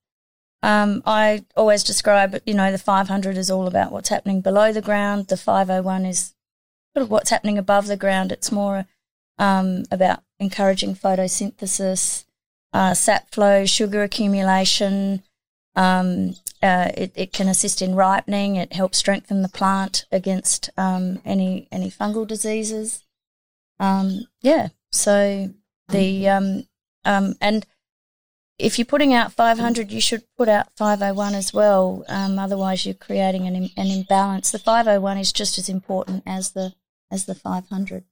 [0.61, 2.41] um, I always describe.
[2.45, 5.27] You know, the 500 is all about what's happening below the ground.
[5.27, 6.33] The 501 is
[6.95, 8.31] sort of what's happening above the ground.
[8.31, 8.85] It's more
[9.37, 12.25] um, about encouraging photosynthesis,
[12.73, 15.23] uh, sap flow, sugar accumulation.
[15.75, 18.55] Um, uh, it, it can assist in ripening.
[18.55, 23.03] It helps strengthen the plant against um, any any fungal diseases.
[23.79, 24.69] Um, yeah.
[24.91, 25.53] So
[25.87, 26.67] the um,
[27.05, 27.65] um, and
[28.57, 32.03] if you're putting out 500, you should put out 501 as well.
[32.09, 34.51] Um, otherwise, you're creating an, an imbalance.
[34.51, 36.73] The 501 is just as important as the
[37.09, 38.03] as the 500.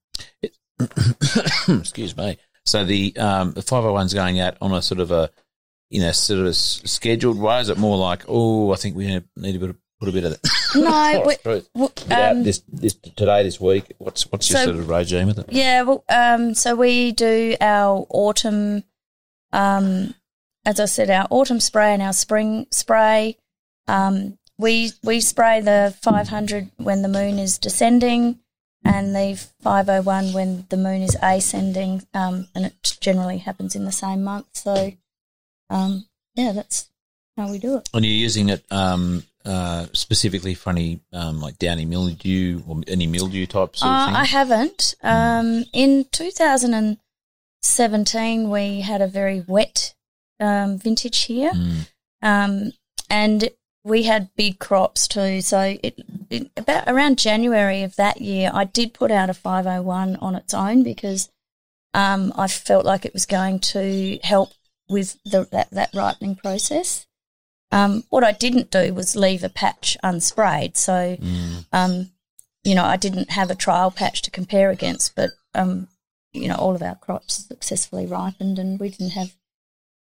[1.80, 2.38] Excuse me.
[2.66, 5.30] So the um, the 501's going out on a sort of a
[5.90, 7.60] you know sort of scheduled way.
[7.62, 10.24] Is it more like oh I think we need to put a, put a bit
[10.26, 10.50] of that.
[10.76, 11.70] No, we- Truth.
[11.74, 13.94] w- um, this this today this week.
[13.98, 15.46] What's what's your So- sort of regime with it?
[15.50, 18.84] Yeah, well, um, so we do our autumn,
[19.54, 20.14] um,
[20.66, 23.38] as I said, our autumn spray and our spring spray.
[23.88, 28.40] Um, we we spray the 500 when the moon is descending,
[28.84, 33.92] and the 501 when the moon is ascending, um, and it generally happens in the
[33.92, 34.48] same month.
[34.54, 34.94] So,
[35.70, 36.90] um, yeah, that's
[37.36, 37.90] how we do it.
[37.94, 43.08] And you're using it um, uh, specifically for any um, like downy mildew or any
[43.08, 44.18] mildew type sort of Uh?
[44.18, 44.96] I haven't.
[45.04, 49.94] Um, in 2017, we had a very wet
[50.40, 51.88] um, vintage here, Mm.
[52.22, 52.72] um,
[53.10, 53.50] and
[53.84, 55.42] we had big crops too.
[55.42, 56.00] So it
[56.30, 60.54] in, about around January of that year, I did put out a 501 on its
[60.54, 61.30] own because
[61.94, 64.52] um, I felt like it was going to help
[64.90, 67.06] with the, that, that ripening process.
[67.72, 70.78] Um, what I didn't do was leave a patch unsprayed.
[70.78, 71.66] So, Mm.
[71.74, 72.12] um,
[72.64, 75.88] you know, I didn't have a trial patch to compare against, but, um,
[76.34, 79.34] you know, all of our crops successfully ripened and we didn't have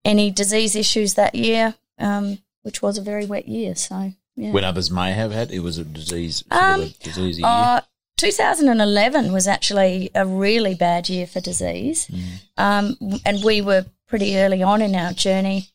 [0.05, 3.75] any disease issues that year, um, which was a very wet year.
[3.75, 4.51] So, yeah.
[4.51, 7.47] When others may have had, it was a disease, sort Um, of a disease year.
[7.47, 7.81] Uh,
[8.17, 12.09] 2011 was actually a really bad year for disease,
[12.57, 15.69] um, and we were pretty early on in our journey.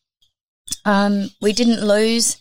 [0.84, 2.38] Um, we didn't lose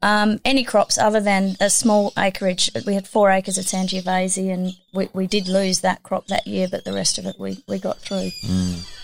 [0.00, 2.70] um, any crops other than a small acreage.
[2.86, 6.68] We had four acres of Sangiovese, and we, we did lose that crop that year,
[6.70, 8.30] but the rest of it we, we got through.
[8.42, 8.97] medically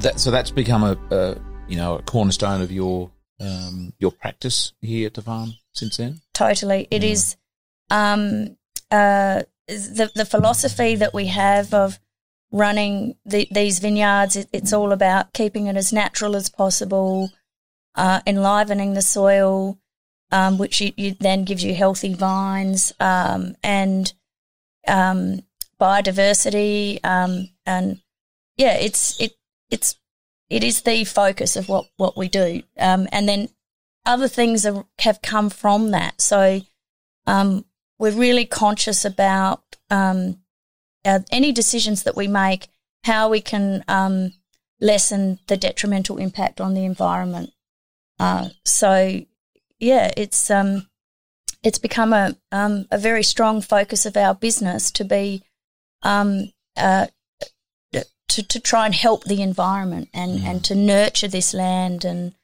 [0.00, 1.36] That, so that's become a, a
[1.68, 3.10] you know a cornerstone of your
[3.40, 6.20] um, your practice here at the farm since then.
[6.34, 6.88] Totally.
[6.90, 7.36] it is
[7.90, 8.56] um,
[8.90, 11.98] uh, the, the philosophy that we have of
[12.52, 14.36] running the, these vineyards.
[14.36, 17.30] It, it's all about keeping it as natural as possible,
[17.94, 19.78] uh, enlivening the soil,
[20.32, 24.12] um, which you, you then gives you healthy vines um, and
[24.88, 25.40] um,
[25.80, 27.04] biodiversity.
[27.04, 28.00] Um, and
[28.56, 29.32] yeah, it's it
[29.70, 29.96] it's
[30.48, 32.62] it is the focus of what what we do.
[32.78, 33.48] Um, and then
[34.04, 36.20] other things are, have come from that.
[36.20, 36.60] So
[37.26, 37.64] um,
[37.98, 40.40] we're really conscious about um,
[41.04, 42.68] uh, any decisions that we make,
[43.04, 44.32] how we can um,
[44.80, 47.50] lessen the detrimental impact on the environment.
[48.18, 49.20] Uh, so
[49.78, 50.88] yeah, it's um,
[51.62, 55.42] it's become a um, a very strong focus of our business to be
[56.76, 57.06] uh,
[58.30, 62.34] to to try and help the environment and and to nurture this land and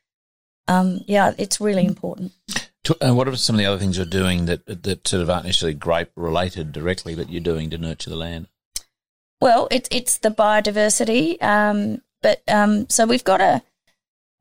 [0.68, 2.33] um, yeah, it's really important.
[3.01, 5.46] And what are some of the other things you're doing that that sort of aren't
[5.46, 8.49] necessarily grape related directly, but you're doing to nurture the land?
[9.40, 13.62] Well, it's it's the biodiversity, um, but um, so we've got a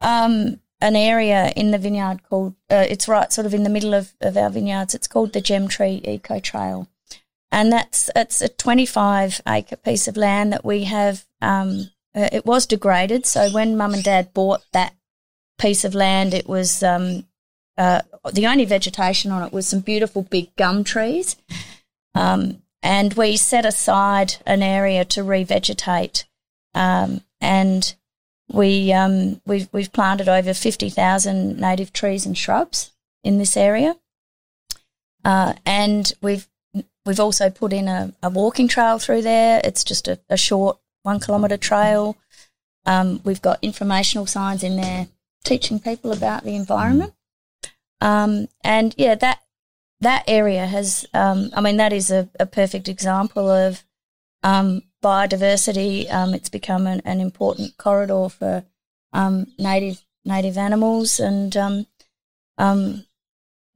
[0.02, 3.94] um, an area in the vineyard called uh, it's right sort of in the middle
[3.94, 4.94] of, of our vineyards.
[4.94, 6.88] It's called the Gemtree Eco Trail,
[7.52, 11.26] and that's it's a 25 acre piece of land that we have.
[11.42, 14.96] Um, uh, it was degraded, so when Mum and Dad bought that
[15.58, 17.26] piece of land, it was um,
[17.78, 21.36] uh, the only vegetation on it was some beautiful big gum trees.
[22.14, 26.26] Um, and we set aside an area to revegetate,
[26.74, 27.96] um, and
[28.48, 32.92] we um, we've we've planted over fifty thousand native trees and shrubs
[33.24, 33.96] in this area,
[35.26, 36.48] uh, and we've
[37.06, 39.62] we've also put in a, a walking trail through there.
[39.64, 42.18] It's just a, a short one kilometre trail.
[42.86, 45.08] Um, we've got informational signs in there
[45.44, 47.14] teaching people about the environment,
[48.02, 49.42] um, and yeah, that
[50.02, 53.84] that area has, um, I mean, that is a, a perfect example of
[54.44, 56.12] um, biodiversity.
[56.14, 58.66] Um, it's become an, an important corridor for
[59.14, 61.56] um, native native animals, and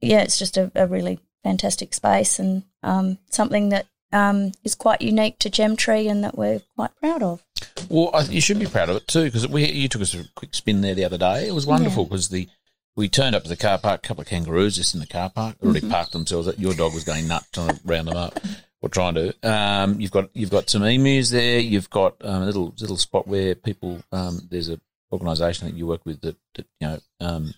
[0.00, 5.02] yeah, it's just a, a really fantastic space and um, something that um, is quite
[5.02, 7.44] unique to Gemtree and that we're quite proud of.
[7.88, 10.24] Well, I, you should be proud of it too, because we you took us a
[10.34, 11.46] quick spin there the other day.
[11.46, 12.48] It was wonderful because the
[12.96, 15.30] we turned up to the car park, a couple of kangaroos just in the car
[15.30, 16.50] park, already parked themselves.
[16.58, 18.38] Your dog was going nuts trying to round them up,
[18.82, 19.34] or trying to.
[19.42, 21.60] Um, you've got you've got some emus there.
[21.60, 24.02] You've got um, a little little spot where people.
[24.12, 24.80] Um, there's a
[25.12, 27.54] organisation that you work with that, that you know um,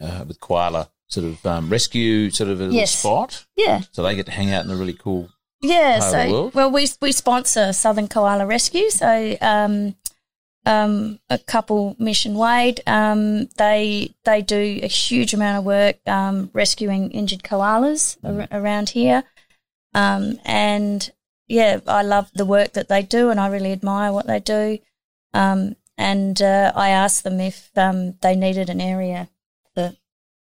[0.00, 2.98] uh, with koala sort of um, rescue sort of a little Yes.
[2.98, 5.28] spot, Yeah, so they get to hang out in a really cool.
[5.62, 6.54] Yeah, part of the so world?
[6.54, 8.90] well, we we sponsor Southern Koala Rescue.
[8.90, 9.94] So um,
[10.66, 16.50] um, a couple Mission Wade, um, they they do a huge amount of work um,
[16.52, 19.24] rescuing injured koalas ar- around here,
[19.94, 21.10] um, and
[21.48, 24.78] yeah, I love the work that they do, and I really admire what they do.
[25.34, 29.28] Um, and uh, I asked them if um, they needed an area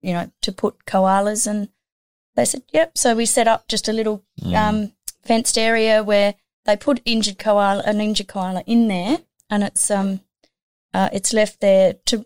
[0.07, 1.47] you know, to put koalas.
[1.47, 1.69] And
[2.37, 2.97] they said, yep.
[2.97, 4.93] So we set up just a little um,
[5.25, 6.35] fenced area where
[6.65, 9.19] they put injured koala, an injured koala in there,
[9.51, 10.21] and it's um,
[10.95, 12.25] uh, it's left there to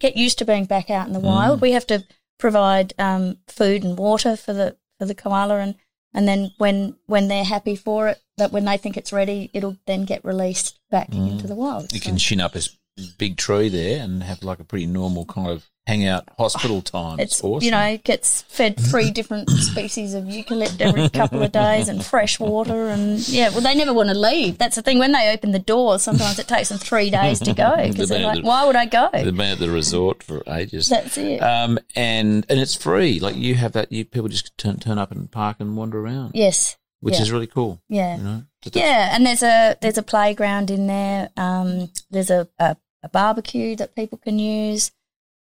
[0.00, 1.60] get used to being back out in the wild.
[1.60, 2.04] We have to
[2.38, 5.74] provide um, food and water for the for the koala, and
[6.12, 9.76] and then when when they're happy for it, that when they think it's ready, it'll
[9.86, 11.92] then get released back into the wild.
[11.92, 12.76] You So- can shin up this
[13.18, 17.20] big tree there and have like a pretty normal kind of hangout hospital time.
[17.20, 17.62] it's awesome.
[17.62, 22.02] you know it gets fed three different species of eucalypt every couple of days and
[22.06, 25.30] fresh water and yeah well they never want to leave that's the thing when they
[25.30, 28.64] open the door sometimes it takes them three days to go because they're like why
[28.64, 30.88] would i go They've been at the resort for ages.
[30.88, 33.20] that's it Um, and and it's free.
[33.20, 36.30] Like you have that, you people just turn turn up and park and wander around,
[36.34, 37.20] yes which yeah.
[37.20, 37.82] is really cool.
[37.90, 38.42] yeah You know,
[38.72, 43.76] yeah and there's a there's a playground in there um there's a, a, a barbecue
[43.76, 44.90] that people can use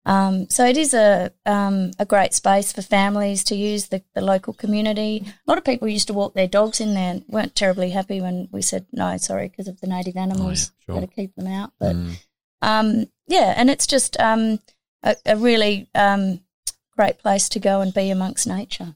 [0.06, 4.22] um, so it is a um, a great space for families to use the, the
[4.22, 5.24] local community.
[5.26, 8.20] A lot of people used to walk their dogs in there and weren't terribly happy
[8.20, 10.72] when we said no, sorry, because of the native animals.
[10.86, 10.96] sure.
[10.96, 11.72] Got to keep them out.
[11.80, 12.18] But Mm.
[12.62, 14.60] um, yeah, and it's just um,
[15.04, 16.42] a, a really um,
[16.98, 18.96] great place to go and be amongst nature.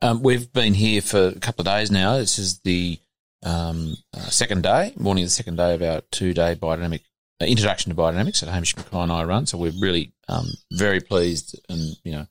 [0.00, 2.16] Um, we've been here for a couple of days now.
[2.16, 2.98] This is the
[3.42, 7.02] um, uh, second day, morning of the second day of our two day biodynamic
[7.40, 9.46] introduction to biodynamics that Hamish McCoy and I run.
[9.46, 12.26] So we're really um, very pleased and you know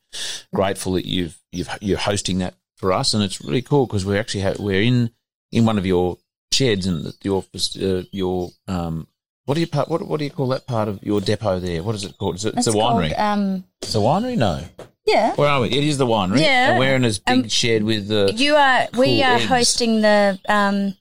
[0.54, 4.20] grateful that you've you've you're hosting that for us, and it's really cool because we're
[4.20, 5.12] actually ha- we're in
[5.52, 6.18] in one of your
[6.52, 7.44] sheds and the your
[7.82, 9.08] uh, your um.
[9.46, 9.90] What do you part?
[9.90, 11.84] What, what do you call that part of your depot there?
[11.84, 12.36] What is it called?
[12.36, 13.14] Is it, it's a winery.
[13.14, 14.38] Called, um, it's a winery.
[14.38, 14.64] No,
[15.06, 15.36] yeah.
[15.36, 15.68] where are we?
[15.68, 16.40] It is the winery.
[16.40, 16.70] Yeah.
[16.72, 18.32] and we're in this big Um, shed with the.
[18.34, 18.88] You are.
[18.98, 19.46] we are eggs.
[19.46, 20.96] hosting the um,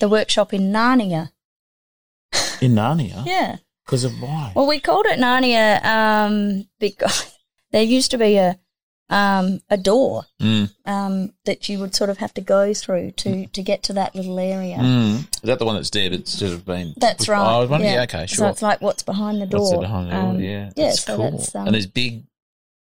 [0.00, 1.30] the workshop in Narnia.
[2.60, 3.24] In Narnia?
[3.26, 3.56] Yeah.
[3.86, 4.52] Because of why?
[4.54, 7.34] Well, we called it Narnia um, because
[7.72, 8.58] there used to be a
[9.10, 13.46] um, a door Mm, um, that you would sort of have to go through to,
[13.46, 14.76] to get to that little area.
[14.76, 15.20] mm.
[15.20, 16.12] Is that the one that's dead?
[16.12, 16.92] It's sort of been.
[16.98, 17.40] That's right.
[17.40, 17.90] Oh, I was wondering.
[17.92, 18.00] yeah.
[18.00, 18.48] Yeah, okay, So sure.
[18.50, 19.60] it's like what's behind the door.
[19.62, 20.20] What's behind the door?
[20.20, 20.70] Um, yeah.
[20.76, 20.84] yeah.
[20.88, 21.30] That's so cool.
[21.30, 22.24] that's um, and there's big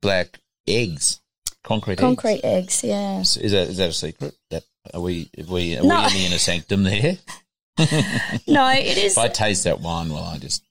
[0.00, 1.20] black eggs,
[1.64, 2.84] concrete concrete eggs.
[2.84, 2.84] eggs.
[2.84, 3.18] Yeah.
[3.20, 4.36] Is that is that a secret?
[4.50, 4.62] That
[4.94, 5.28] are we?
[5.38, 5.76] Are we?
[5.76, 5.98] Are No.
[6.02, 7.18] we in the inner sanctum there?
[8.46, 9.12] No, it is.
[9.12, 10.62] if I taste that wine, will I just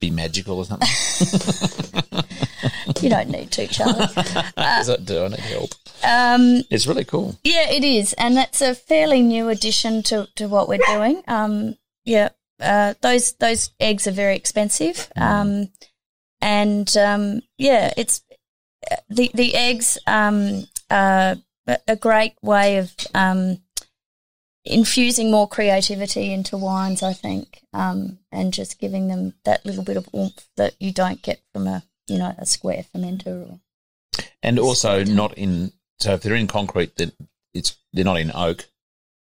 [0.00, 0.88] be magical or something?
[3.00, 4.04] you don't need to, Charlie.
[4.06, 5.70] Is that, do I need help?
[6.02, 7.36] Um, It's really cool.
[7.44, 11.22] Yeah, it is, and that's a fairly new addition to, to what we're doing.
[11.28, 12.30] Um, yeah,
[12.60, 15.70] uh, those those eggs are very expensive, um,
[16.40, 18.22] and um, yeah, it's
[19.08, 23.58] the the eggs um, are a- a great way of um,
[24.64, 27.02] infusing more creativity into wines.
[27.02, 31.22] I think, um, and just giving them that little bit of oomph that you don't
[31.22, 33.58] get from a you know a square fermenter or
[34.42, 35.72] And also not in.
[36.00, 37.12] So if they're in concrete, then
[37.52, 38.66] it's they're not in oak.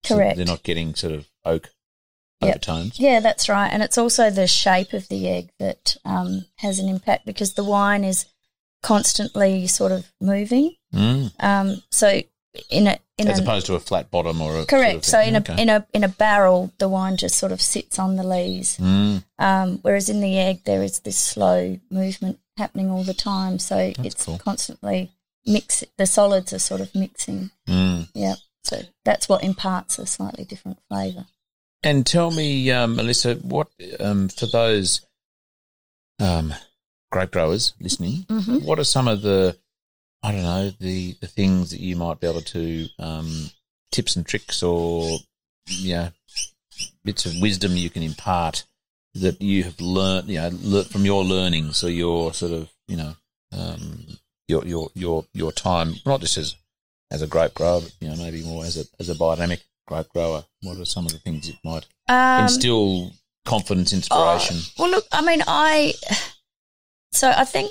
[0.05, 0.37] So correct.
[0.37, 1.71] they're not getting sort of oak
[2.41, 2.57] Yep.
[2.57, 2.99] overtones.
[2.99, 3.69] Yeah, that's right.
[3.69, 7.63] And it's also the shape of the egg that um, has an impact because the
[7.63, 8.27] wine is
[8.83, 10.75] constantly sort of moving.
[10.93, 11.31] Mm.
[11.39, 12.21] Um, so
[12.69, 15.05] in a in As opposed to a flat bottom or a correct.
[15.05, 17.61] Sort so of in a in a in a barrel, the wine just sort of
[17.61, 18.77] sits on the lees.
[18.79, 19.25] Mm.
[19.39, 23.59] Um, whereas in the egg, there is this slow movement happening all the time.
[23.59, 24.39] So it's cool.
[24.39, 25.11] constantly
[25.47, 25.85] mix.
[25.97, 27.51] The solids are sort of mixing.
[27.69, 28.09] Mm.
[28.15, 28.35] Yeah.
[28.65, 31.27] So that's what imparts a slightly different flavour.
[31.83, 35.01] And tell me, um, Melissa, what um, for those
[36.21, 36.55] um,
[37.11, 38.63] grape growers listening, Mhm.
[38.65, 39.57] what are some of the
[40.23, 43.51] I don't know the the things that you might be able to um,
[43.91, 45.19] tips and tricks or
[45.67, 46.11] yeah
[47.05, 48.65] bits of wisdom you can impart
[49.15, 52.97] that you have learned you know learnt from your learnings or your sort of you
[52.97, 53.15] know
[53.53, 54.07] um,
[54.49, 56.55] your your your your time not just as
[57.11, 60.09] as a grape grower but you know maybe more as a as a biodynamic grape
[60.11, 63.13] grower what are some of the things that might Um, instill
[63.45, 65.95] confidence inspiration Oh, well, look, I mean, I.
[67.13, 67.71] So I think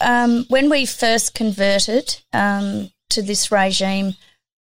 [0.00, 4.14] um, when we first converted um, to this regime,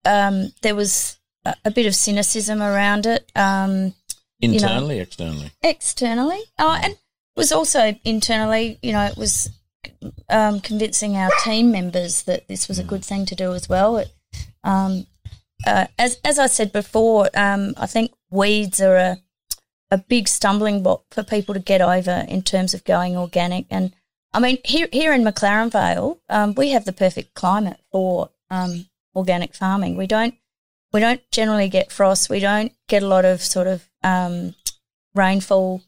[0.04, 3.94] um, there was a, a bit of cynicism around it um, know-
[4.40, 6.40] internally externally externally.
[6.58, 6.98] Oh, and it
[7.36, 9.50] was also internally, you know, it was
[10.28, 13.98] um, convincing our team members that this was a good thing to do as well.
[13.98, 14.12] It,
[14.64, 15.06] um,
[15.66, 19.18] uh, as as I said before, um, I think weeds are a
[19.92, 23.66] a big stumbling block for people to get over in terms of going organic.
[23.70, 23.92] And
[24.34, 28.86] I mean, here here in McLaren Vale, um, we have the perfect climate for um,
[29.14, 29.96] organic farming.
[29.96, 30.34] We don't
[30.92, 32.30] we don't generally get frost.
[32.30, 34.54] We don't get a lot of sort of um,
[35.14, 35.82] rainfall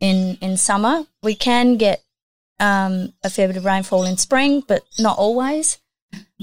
[0.00, 1.06] in in summer.
[1.22, 2.04] We can get
[2.58, 5.78] um, a fair bit of rainfall in spring, but not always.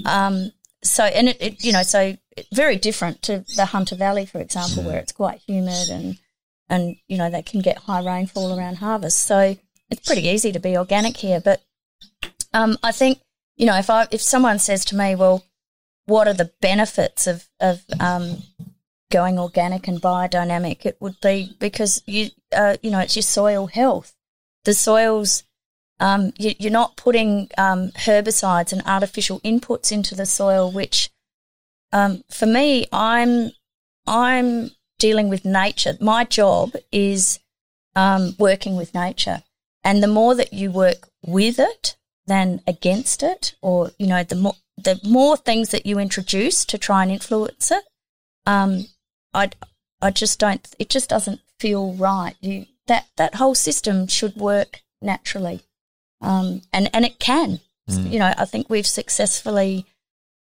[0.05, 0.51] Um,
[0.83, 2.17] so, and it, it, you know, so
[2.51, 6.17] very different to the Hunter Valley, for example, where it's quite humid and,
[6.69, 9.19] and, you know, they can get high rainfall around harvest.
[9.19, 9.55] So
[9.93, 11.39] it's pretty easy to be organic here.
[11.39, 11.61] But
[12.53, 13.19] um, I think,
[13.55, 15.45] you know, if I, if someone says to me, well,
[16.05, 18.43] what are the benefits of, of um,
[19.11, 20.85] going organic and biodynamic?
[20.85, 24.13] It would be because you, uh, you know, it's your soil health.
[24.65, 25.43] The soil's
[25.99, 31.11] um, you, are not putting um, herbicides and artificial inputs into the soil, which
[31.91, 33.51] um, for me, I'm
[34.07, 35.93] I'm dealing with nature.
[36.01, 37.39] My job is
[37.95, 39.43] um, working with nature,
[39.83, 44.35] and the more that you work with it than against it, or you know, the
[44.35, 47.83] more the more things that you introduce to try and influence it,
[48.45, 48.85] um,
[49.33, 49.49] I
[50.01, 50.67] I just don't.
[50.79, 52.35] It just doesn't feel right.
[52.41, 55.61] You that that whole system should work naturally
[56.23, 57.59] um, and and it can.
[57.89, 58.11] Mm.
[58.11, 59.85] You know, I think we've successfully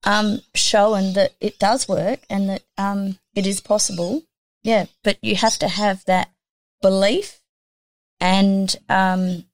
[0.04, 4.22] um, shown that it does work and that um, it is possible.
[4.62, 6.30] Yeah, but you have to have that
[6.82, 7.40] belief
[8.20, 9.44] and um,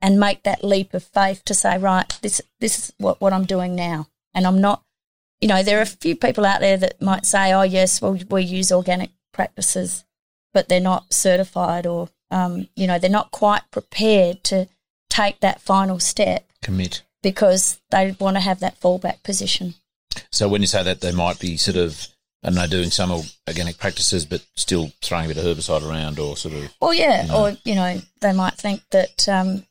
[0.00, 3.44] and make that leap of faith to say, right, this this is what, what I'm
[3.44, 4.82] doing now, and I'm not.
[5.40, 8.18] You know, there are a few people out there that might say, "Oh, yes, well,
[8.30, 10.04] we use organic practices,"
[10.52, 14.68] but they're not certified, or um, you know, they're not quite prepared to
[15.10, 16.46] take that final step.
[16.62, 17.02] Commit.
[17.22, 19.74] Because they want to have that fallback position.
[20.30, 22.08] So when you say that, they might be sort of,
[22.44, 23.10] I don't know, doing some
[23.48, 26.72] organic practices, but still throwing a bit of herbicide around or sort of.
[26.80, 27.22] Well, yeah.
[27.22, 27.46] You know.
[27.46, 29.64] Or, you know, they might think that, um,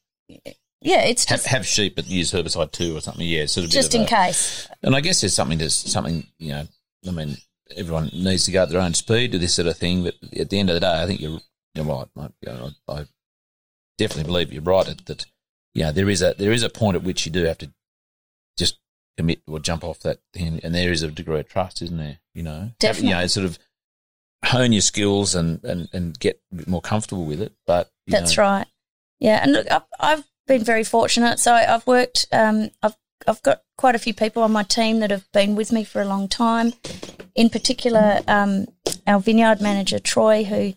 [0.82, 1.46] yeah, it's just.
[1.46, 3.26] Have, have, sheep, but use herbicide too or something.
[3.26, 3.72] Yeah, sort of.
[3.72, 4.68] Just in a, case.
[4.82, 6.68] And I guess there's something, there's something, you know,
[7.08, 7.38] I mean,
[7.78, 10.04] everyone needs to go at their own speed to this sort of thing.
[10.04, 11.40] But at the end of the day, I think you're,
[11.76, 12.08] you're right.
[12.18, 13.06] I, you know, I
[13.98, 15.26] definitely believe you're right that
[15.74, 17.72] yeah, there is a there is a point at which you do have to
[18.58, 18.78] just
[19.18, 22.20] commit or jump off that thing, and there is a degree of trust, isn't there?
[22.34, 23.10] You know, definitely.
[23.10, 23.60] you know, sort of
[24.46, 27.54] hone your skills and and and get more comfortable with it.
[27.66, 28.44] But that's know.
[28.44, 28.68] right.
[29.20, 31.40] Yeah, and look, I've, I've been very fortunate.
[31.40, 32.28] So I've worked.
[32.32, 32.96] Um, I've
[33.28, 36.02] I've got quite a few people on my team that have been with me for
[36.02, 36.74] a long time.
[37.36, 38.68] In particular, um,
[39.08, 40.74] our vineyard manager Troy, who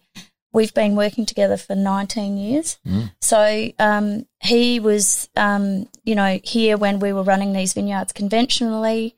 [0.56, 2.78] we've been working together for 19 years.
[2.88, 3.12] Mm.
[3.20, 9.16] So um, he was, um, you know, here when we were running these vineyards conventionally.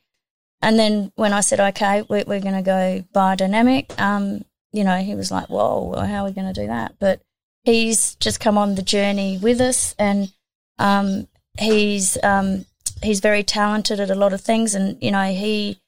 [0.60, 4.98] And then when I said, okay, we're, we're going to go biodynamic, um, you know,
[4.98, 6.96] he was like, whoa, well, how are we going to do that?
[6.98, 7.22] But
[7.62, 10.32] he's just come on the journey with us and
[10.80, 12.66] um, he's um,
[13.00, 14.74] he's very talented at a lot of things.
[14.74, 15.78] And, you know, he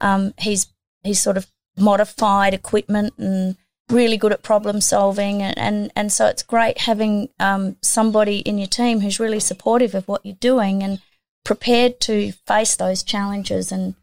[0.00, 0.66] um, he's
[1.02, 1.46] he's sort of
[1.76, 3.58] modified equipment and
[3.90, 8.58] really good at problem solving, and, and, and so it's great having um, somebody in
[8.58, 11.00] your team who's really supportive of what you're doing and
[11.44, 13.70] prepared to face those challenges.
[13.70, 13.94] And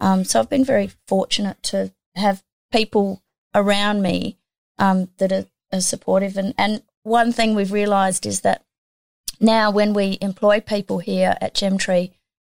[0.00, 3.22] um, so I've been very fortunate to have people
[3.54, 4.38] around me
[4.78, 6.36] um, that are, are supportive.
[6.36, 8.64] And, and one thing we've realised is that
[9.38, 12.12] now when we employ people here at Gemtree,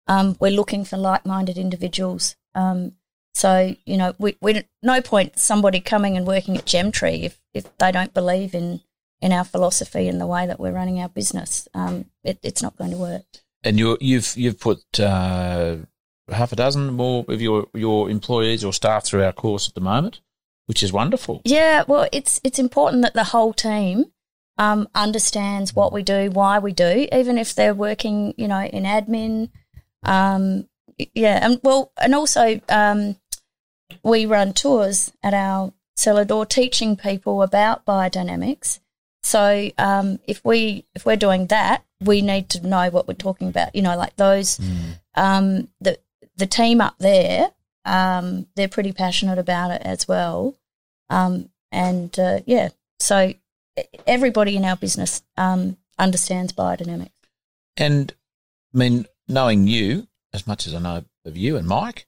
[0.06, 2.92] um, we're looking for like-minded individuals um,
[3.38, 7.78] so, you know, we, we no point somebody coming and working at Gemtree if, if
[7.78, 8.80] they don't believe in,
[9.22, 11.68] in our philosophy and the way that we're running our business.
[11.72, 13.22] Um, it, it's not going to work.
[13.62, 15.76] And you you've you've put uh,
[16.28, 19.80] half a dozen more of your, your employees or staff through our course at the
[19.80, 20.20] moment,
[20.66, 21.40] which is wonderful.
[21.44, 24.06] Yeah, well, it's it's important that the whole team
[24.58, 28.82] um, understands what we do, why we do, even if they're working, you know, in
[28.82, 29.50] admin.
[30.02, 30.68] Um,
[31.14, 33.16] yeah, and well, and also um,
[34.02, 38.80] we run tours at our cellar door teaching people about biodynamics.
[39.22, 43.48] So um, if we if we're doing that, we need to know what we're talking
[43.48, 43.74] about.
[43.74, 44.98] You know, like those mm.
[45.14, 45.98] um, the
[46.36, 47.50] the team up there,
[47.84, 50.54] um, they're pretty passionate about it as well.
[51.10, 52.70] Um, and uh, yeah,
[53.00, 53.34] so
[54.06, 57.10] everybody in our business um, understands biodynamics.
[57.76, 58.14] And
[58.74, 62.06] I mean, knowing you as much as I know of you and Mike,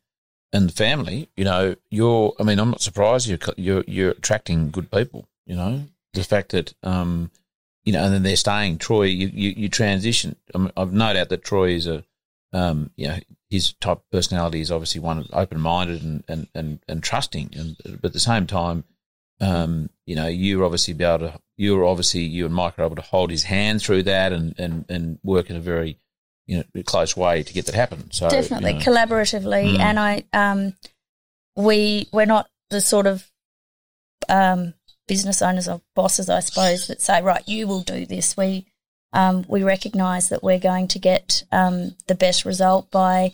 [0.52, 2.34] and the family, you know, you're.
[2.40, 5.28] I mean, I'm not surprised you're you're you're attracting good people.
[5.46, 7.30] You know, the fact that um,
[7.84, 8.78] you know, and then they're staying.
[8.78, 10.36] Troy, you you, you transition.
[10.54, 12.04] I mean, I've no doubt that Troy is a,
[12.52, 16.80] um, you know, his type of personality is obviously one open minded and, and, and,
[16.88, 18.84] and trusting, and but at the same time,
[19.40, 21.40] um, you know, you're obviously be able to.
[21.56, 24.84] You're obviously you and Mike are able to hold his hand through that and and
[24.88, 25.98] and work in a very
[26.58, 28.10] know close way to get that happen.
[28.10, 28.84] So definitely you know.
[28.84, 29.80] collaboratively, mm.
[29.80, 30.74] and I um,
[31.56, 33.28] we we're not the sort of
[34.28, 34.74] um,
[35.08, 38.36] business owners or bosses, I suppose, that say right, you will do this.
[38.36, 38.66] We
[39.12, 43.32] um, we recognise that we're going to get um, the best result by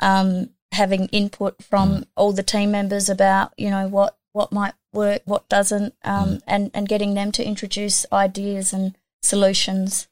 [0.00, 5.22] um, having input from all the team members about you know what what might work,
[5.24, 10.08] what doesn't, um, and and getting them to introduce ideas and solutions.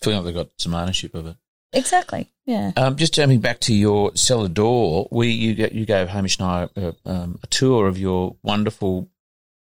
[0.00, 1.36] Feeling like they've got some ownership of it.
[1.74, 2.30] Exactly.
[2.46, 2.72] Yeah.
[2.76, 6.68] Um, just jumping back to your cellar door, we you you gave Hamish and I
[6.76, 9.08] a, um, a tour of your wonderful,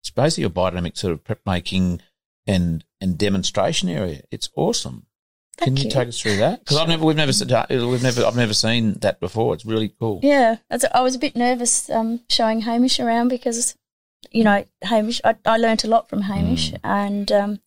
[0.02, 2.02] it's basically your biodynamic sort of prep making
[2.48, 4.22] and and demonstration area.
[4.32, 5.06] It's awesome.
[5.58, 5.92] Can Thank you, you.
[5.92, 6.60] take us through that?
[6.62, 7.32] Because I've never we've never
[7.70, 9.54] we've never I've never seen that before.
[9.54, 10.20] It's really cool.
[10.24, 13.76] Yeah, that's- I was a bit nervous um, showing Hamish around because,
[14.32, 15.22] you know, Hamish.
[15.24, 16.80] I, I learnt a lot from Hamish, Mm.
[16.84, 17.60] and um,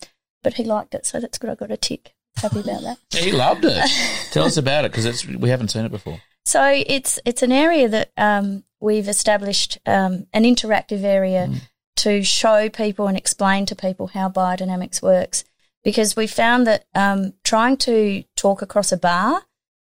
[0.43, 1.49] but he liked it, so that's good.
[1.49, 2.13] I got a tick.
[2.37, 2.99] Happy about that.
[3.11, 3.91] He loved it.
[4.31, 6.21] Tell us about it because it's we haven't seen it before.
[6.45, 11.51] So it's it's an area that um, we've established um, an interactive area
[11.97, 15.45] to show people and explain to people how biodynamics works.
[15.83, 19.43] Because we found that um, trying to talk across a bar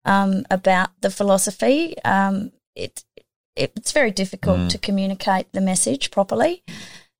[0.04, 6.62] um, about the philosophy, um, it, it it's very difficult to communicate the message properly.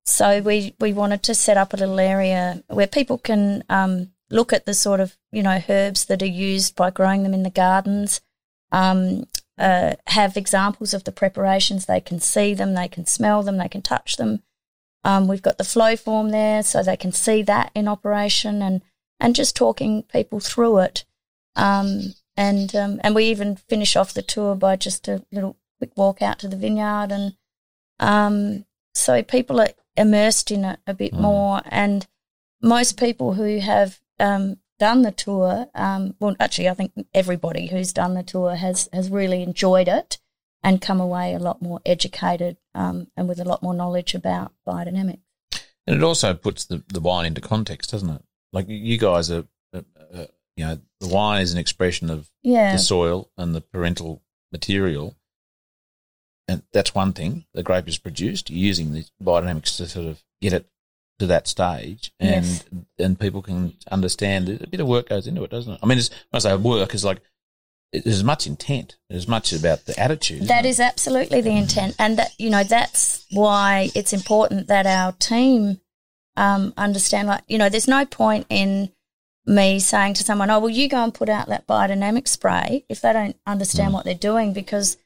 [0.05, 4.53] So we we wanted to set up a little area where people can um, look
[4.53, 7.51] at the sort of you know herbs that are used by growing them in the
[7.51, 8.21] gardens
[8.73, 9.27] um,
[9.59, 11.87] uh, have examples of the preparations.
[11.87, 14.43] They can see them, they can smell them, they can touch them.
[15.05, 18.83] Um, we've got the flow form there, so they can see that in operation, and
[19.21, 21.05] and just talking people through it.
[21.55, 25.93] Um, and um, and we even finish off the tour by just a little quick
[25.97, 27.37] walk out to the vineyard, and
[28.01, 28.65] um,
[28.95, 31.61] so people are immersed in it a bit more.
[31.67, 32.07] And
[32.63, 37.93] most people who have um, done the tour, um, well, actually, I think everybody who's
[37.93, 40.19] done the tour has has really enjoyed it
[40.63, 44.53] and come away a lot more educated um, and with a lot more knowledge about
[44.67, 45.19] biodynamics.
[45.87, 48.23] And it also puts the, the wine into context, doesn't it?
[48.53, 49.45] Like you guys are,
[49.75, 49.83] uh,
[50.15, 54.23] uh, you know, the wine is an expression of Yeah, the soil and the parental
[54.53, 55.17] material.
[56.47, 57.45] And that's one thing.
[57.55, 60.67] The grape is produced You're using the biodynamics to sort of get it
[61.23, 62.65] to that stage, and Yes.
[62.99, 64.63] and people can understand it.
[64.63, 65.81] A bit of work goes into it, doesn't it?
[65.83, 67.21] I mean, it's, when I say work, is like
[67.93, 68.97] it- there's much intent.
[69.11, 70.49] There's much about the attitude.
[70.49, 75.13] That is absolutely the intent, and that you know that's why it's important that our
[75.13, 75.81] team
[76.37, 77.29] um, understand.
[77.29, 78.91] Like you know, there's no point in
[79.45, 83.01] me saying to someone, "Oh, well, you go and put out that biodynamic spray," if
[83.01, 84.53] they don't understand what they're doing.
[84.53, 84.97] Because,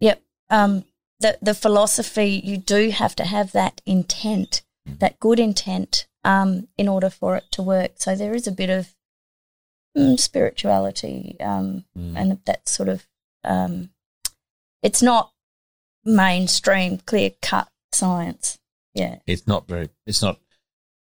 [0.00, 0.20] yep,
[0.50, 0.84] um,
[1.20, 6.88] the the philosophy you do have to have that intent, that good intent, um, in
[6.88, 7.92] order for it to work.
[7.96, 8.94] So there is a bit of
[9.96, 13.06] mm, spirituality um, and that sort of
[13.44, 13.90] um,
[14.82, 15.32] it's not
[16.04, 18.58] mainstream, clear cut science.
[18.94, 19.16] Yeah.
[19.26, 20.38] it's not very it's not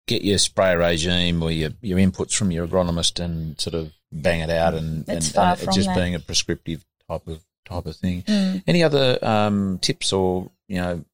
[0.07, 4.41] get your spray regime or your, your inputs from your agronomist and sort of bang
[4.41, 5.97] it out and, It's and, and just that.
[5.97, 8.23] being a prescriptive type of type of thing.
[8.23, 8.63] Mm.
[8.67, 11.05] Any other um, tips or you know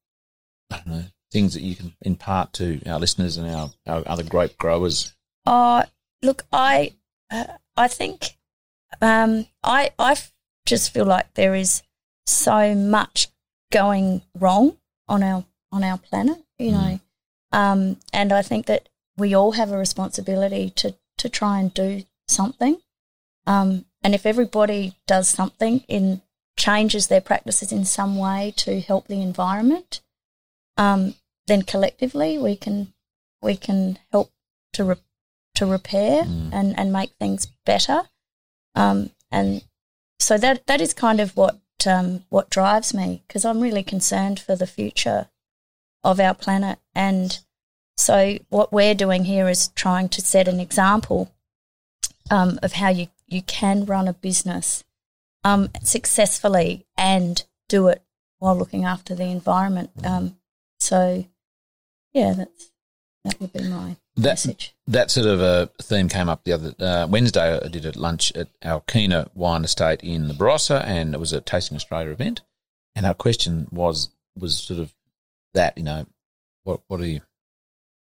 [0.69, 4.23] I don't know things that you can impart to our listeners and our, our other
[4.23, 5.13] grape growers?
[5.45, 5.83] Uh,
[6.21, 6.93] look, I
[7.31, 7.45] uh,
[7.75, 8.37] I think
[9.01, 10.17] um, I I
[10.65, 11.83] just feel like there is
[12.25, 13.27] so much
[13.71, 16.99] going wrong on our on our planet, you know,
[17.51, 22.03] um, and I think that we all have a responsibility to to try and do
[22.27, 22.77] something.
[23.47, 26.21] Um, and if everybody does something in
[26.57, 30.01] changes their practices in some way to help the environment,
[30.77, 31.15] um,
[31.47, 32.93] then collectively we can
[33.41, 34.31] we can help
[34.73, 34.95] to re-
[35.55, 38.03] to repair and, and make things better.
[38.75, 39.63] Um, and
[40.19, 44.39] so that that is kind of what um, what drives me because I'm really concerned
[44.39, 45.29] for the future
[46.03, 46.79] of our planet.
[46.93, 47.39] And
[47.97, 51.31] so what we're doing here is trying to set an example
[52.29, 54.83] um, of how you, you can run a business
[55.43, 58.03] um, successfully and do it
[58.39, 59.91] while looking after the environment.
[60.03, 60.37] Um,
[60.85, 61.25] so,
[62.13, 62.71] yeah, that's
[63.23, 64.75] that would be my That- message.
[64.87, 67.57] That sort of a theme came up the other uh, Wednesday.
[67.57, 71.41] I did a lunch at Alkina Wine Estate in the Barossa, and it was a
[71.41, 72.41] Tasting Australia event.
[72.95, 74.93] And our question was was sort of
[75.53, 76.05] that, you know,
[76.63, 77.21] what what are you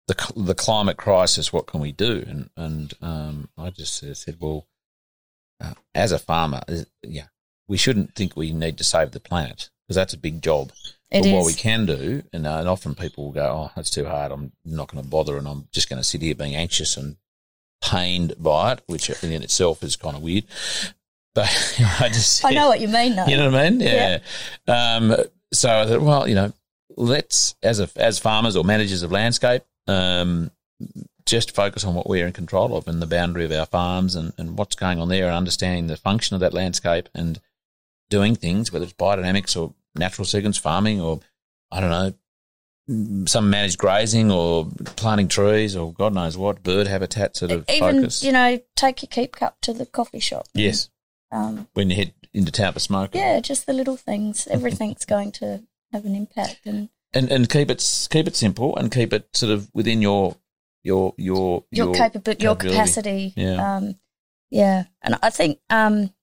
[0.07, 1.53] the the climate crisis?
[1.53, 2.25] What can we do?
[2.27, 4.67] And and um, I just uh, said, well,
[5.61, 7.27] uh, as a farmer, uh, yeah,
[7.67, 10.71] we shouldn't think we need to save the planet because that's a big job.
[11.11, 11.47] It but what is.
[11.47, 14.31] we can do, and, uh, and often people will go, "Oh, that's too hard.
[14.31, 17.17] I'm not going to bother, and I'm just going to sit here being anxious and
[17.83, 20.45] pained by it," which in itself is kind of weird.
[21.35, 21.49] But
[21.99, 23.25] I just, I know what you mean, though.
[23.25, 23.81] you know what I mean?
[23.81, 24.19] Yeah.
[24.67, 25.15] Um,
[25.51, 26.53] so I thought, well, you know,
[26.95, 30.51] let's as a, as farmers or managers of landscape, um,
[31.25, 34.33] just focus on what we're in control of and the boundary of our farms and,
[34.37, 37.39] and what's going on there and understanding the function of that landscape and
[38.09, 41.19] doing things, whether it's biodynamics or natural sequence farming or,
[41.71, 44.65] I don't know, some managed grazing or
[44.97, 48.23] planting trees or God knows what, bird habitat sort of Even focus.
[48.23, 50.47] you know, take your keep cup to the coffee shop.
[50.53, 50.89] yes,
[51.31, 53.11] Um, when you head into town for smoke.
[53.13, 54.47] yeah, just the little things.
[54.47, 55.63] Everything's going to
[55.93, 59.51] have an impact, and And, and keep it keep it simple and keep it sort
[59.51, 60.35] of within your
[60.83, 63.33] your your your, capability, your capacity.
[63.35, 63.75] Yeah.
[63.77, 63.99] Um,
[64.49, 64.85] yeah.
[65.01, 66.13] And I think um,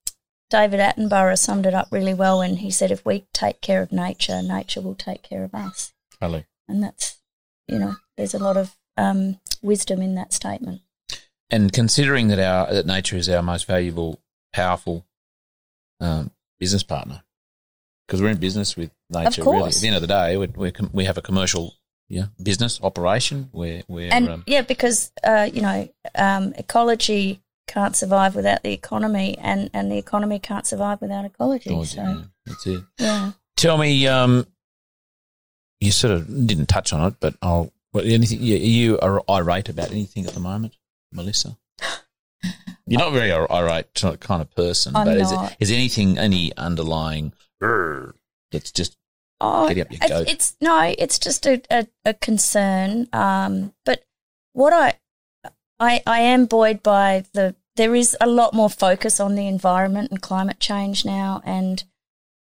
[0.51, 3.93] David Attenborough summed it up really well when he said, if we take care of
[3.93, 5.93] nature, nature will take care of us.
[6.21, 6.47] Totally.
[6.69, 7.19] And that's,
[7.67, 10.81] you know, there's a lot of um, wisdom in that statement.
[11.51, 14.21] And considering that our that nature is our most valuable,
[14.53, 15.07] powerful
[16.01, 17.23] um, business partner,
[18.07, 19.43] because we're in business with nature.
[19.45, 21.75] Really, at the end of the day, we we com- we have a commercial
[22.09, 27.95] yeah business operation where where And um, yeah, because, uh, you know, um, ecology can't
[27.95, 31.71] survive without the economy, and, and the economy can't survive without ecology.
[31.85, 32.83] so, yeah, that's it.
[32.99, 33.33] yeah.
[33.57, 34.47] Tell me, um,
[35.81, 37.73] you sort of didn't touch on it, but I'll.
[37.93, 38.41] What, anything?
[38.41, 40.77] Are you ir- irate about anything at the moment,
[41.13, 41.57] Melissa?
[42.87, 47.33] You're not very irate kind of person, I'm but is, it, is anything any underlying
[47.61, 48.97] that's just
[49.41, 50.29] Oh, Get up your it's, goat.
[50.29, 53.09] it's no, it's just a, a, a concern.
[53.13, 54.05] Um, but
[54.53, 54.95] what I,
[55.81, 60.11] I I am buoyed by the there is a lot more focus on the environment
[60.11, 61.85] and climate change now, and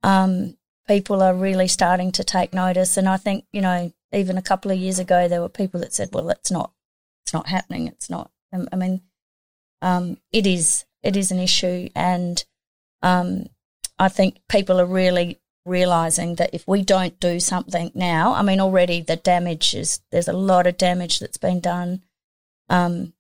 [0.02, 0.58] um,
[0.88, 2.98] people are really starting to take notice.
[2.98, 5.94] And I think you know, even a couple of years ago, there were people that
[5.94, 6.72] said, "Well, it's not,
[7.24, 7.88] it's not happening.
[7.88, 9.02] It's not." Um, I mean,
[9.82, 12.44] um, it is it is an issue, and
[13.04, 13.50] um,
[14.00, 18.60] I think people are really realizing that if we don't do something now, I mean,
[18.60, 22.02] already the damage is there's a lot of damage that's been done.
[22.70, 23.14] Um,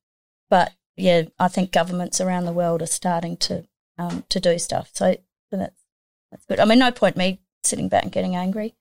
[0.49, 3.65] but yeah, I think governments around the world are starting to
[3.97, 4.89] um, to do stuff.
[4.93, 5.15] So,
[5.51, 5.75] that's
[6.31, 6.59] that's good.
[6.59, 8.75] I mean, no point me sitting back and getting angry.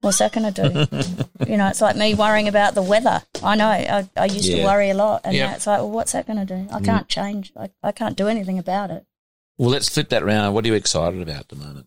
[0.00, 1.46] What's that going to do?
[1.50, 3.22] you know, it's like me worrying about the weather.
[3.42, 4.56] I know I, I used Yeah.
[4.56, 5.48] to worry a lot, and Yep.
[5.48, 6.66] now it's like, well, what's that going to do?
[6.74, 7.52] I can't change.
[7.56, 9.06] I, I can't do anything about it.
[9.58, 10.54] Well, let's flip that round.
[10.54, 11.86] What are you excited about at the moment?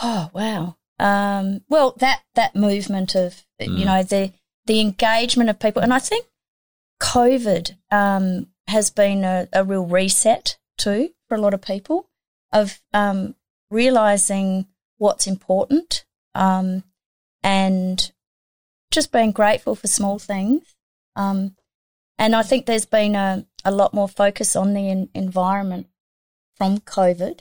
[0.00, 0.76] Oh wow.
[0.98, 3.78] Um, well, that that movement of Mm.
[3.78, 4.32] you know the
[4.66, 6.26] the engagement of people, and I think
[7.04, 12.08] COVID um, has been a, a real reset too for a lot of people
[12.52, 13.34] of um,
[13.70, 14.66] realizing
[14.98, 16.82] what's important um,
[17.42, 18.12] and
[18.90, 20.74] just being grateful for small things.
[21.14, 21.56] Um,
[22.18, 25.88] and I think there's been a, a lot more focus on the en- environment
[26.56, 27.40] from COVID.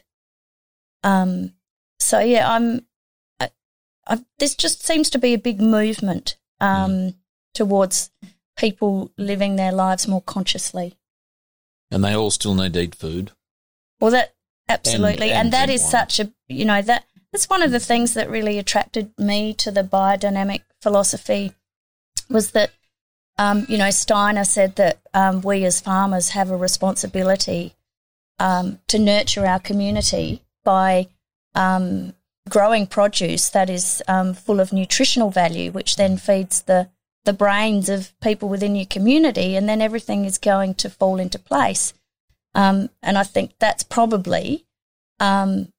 [1.03, 1.53] Um,
[1.99, 2.85] so yeah, I'm.
[3.39, 3.49] I,
[4.07, 7.15] I, this just seems to be a big movement um,
[7.53, 8.09] towards
[8.55, 10.97] people living their lives more consciously.
[11.91, 13.31] And they all still need to eat food.
[13.99, 14.33] Well, that
[14.67, 15.91] absolutely, and and, that drink is wine.
[15.91, 19.71] such a you know that that's one of the things that really attracted me to
[19.71, 21.53] the biodynamic philosophy
[22.29, 22.71] was that
[23.37, 27.73] um, you know Steiner said that um, we as farmers have a responsibility
[28.39, 31.07] um, to nurture our community by
[31.55, 32.13] um,
[32.49, 36.89] growing produce that is um, full of nutritional value, which then feeds the
[37.25, 41.39] the brains of people within your community, and then everything is going to fall into
[41.39, 41.93] place.
[42.55, 44.65] Um, and I think that's probably
[45.19, 45.71] um,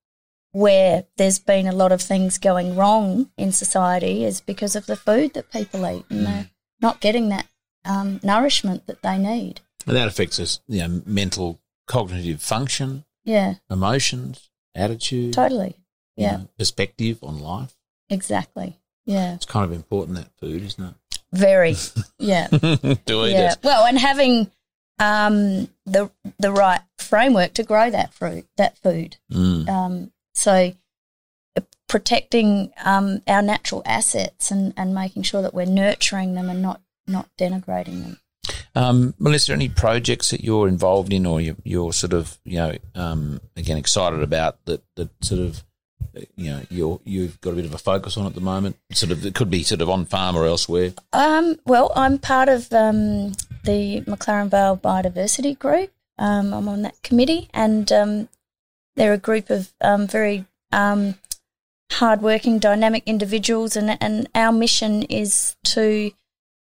[0.53, 4.97] where there's been a lot of things going wrong in society is because of the
[4.97, 7.47] food that people eat and they're not getting that
[7.85, 9.61] um, nourishment that they need.
[9.87, 15.77] And that affects us, you know, mental, cognitive function, Yeah, emotions, attitude, totally.
[16.17, 17.75] you Yeah, know, perspective on life.
[18.09, 18.79] exactly.
[19.07, 20.83] Yeah, It's kind of important that food, isn't
[21.35, 21.77] very.
[22.19, 22.47] Yeah.
[22.47, 23.53] to yeah.
[23.53, 23.59] it.
[23.63, 24.51] Well, and having
[24.99, 29.17] um, the the right framework to grow that fruit, that food.
[29.31, 29.69] Mm.
[29.69, 30.73] Um, so
[31.57, 36.63] uh, protecting um, our natural assets and, and making sure that we're nurturing them and
[36.63, 38.19] not not denigrating them.
[38.75, 42.77] Um, Melissa, any projects that you're involved in or you're, you're sort of, you know,
[42.95, 45.63] um, again, excited about that, that sort of,
[46.37, 48.77] you know, you're, you've got a bit of a focus on at the moment?
[48.93, 50.93] Sort of, it could be sort of on farm or elsewhere.
[51.13, 53.33] Um, well, I'm part of um,
[53.65, 55.91] the McLaren Vale Biodiversity Group.
[56.19, 58.29] Um, I'm on that committee, and um,
[58.97, 61.17] they're a group of um, very um,
[61.91, 66.13] hardworking, dynamic individuals, and and our mission is to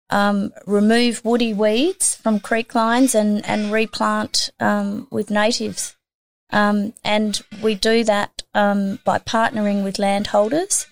[0.10, 5.96] um, remove woody weeds from creek lines and and replant um, with natives.
[6.52, 10.88] Um, and we do that um, by partnering with landholders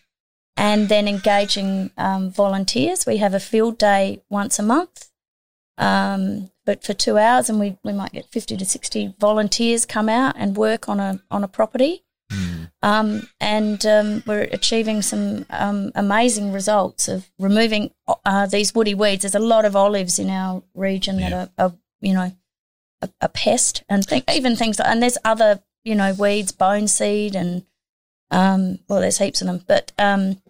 [0.56, 3.06] and then engaging um, volunteers.
[3.06, 5.10] We have a field day once a month
[5.78, 10.10] um, but for two hours, and we, we might get 50 to 60 volunteers come
[10.10, 12.04] out and work on a, on a property.
[12.84, 17.92] Um, and um, we're achieving some um, amazing results of removing
[18.26, 19.24] uh, these woody weeds.
[19.24, 22.32] There's a lot of olives in our region that are, are, you know,
[23.02, 26.88] a, a pest, and th- even things like, and there's other, you know, weeds, bone
[26.88, 27.66] seed, and
[28.32, 29.62] um, well, there's heaps of them.
[29.68, 30.42] But um,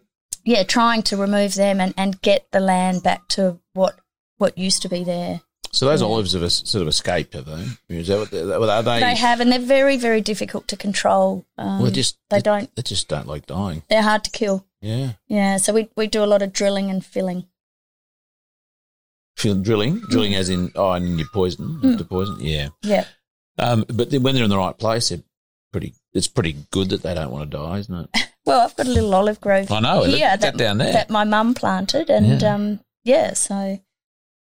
[0.44, 4.00] yeah, trying to remove them and, and get the land back to what
[4.38, 5.42] what used to be there.
[5.72, 7.66] So those olives have sort of escaped, have they?
[7.98, 9.00] Is that what they, are they?
[9.00, 11.46] They have, and they're very, very difficult to control.
[11.58, 12.74] Um, well, they just they don't.
[12.76, 13.84] They just don't like dying.
[13.90, 14.66] They're hard to kill.
[14.82, 15.14] Yeah.
[15.28, 17.46] Yeah, so we we do a lot of drilling and filling.
[19.38, 21.98] Feel drilling, drilling as in oh, and you poison Mm.
[21.98, 22.38] the poison.
[22.40, 22.70] Yeah.
[22.82, 23.06] Yeah.
[23.60, 25.24] Um, but then when they're in the right place, they're
[25.72, 25.94] pretty.
[26.14, 28.22] It's pretty good that they don't want to die, isn't it?
[28.48, 30.94] Well, I've got a little olive grove I know, here that- that down there.
[30.94, 32.54] that my mum planted, and Yeah.
[32.56, 33.80] um, yeah, so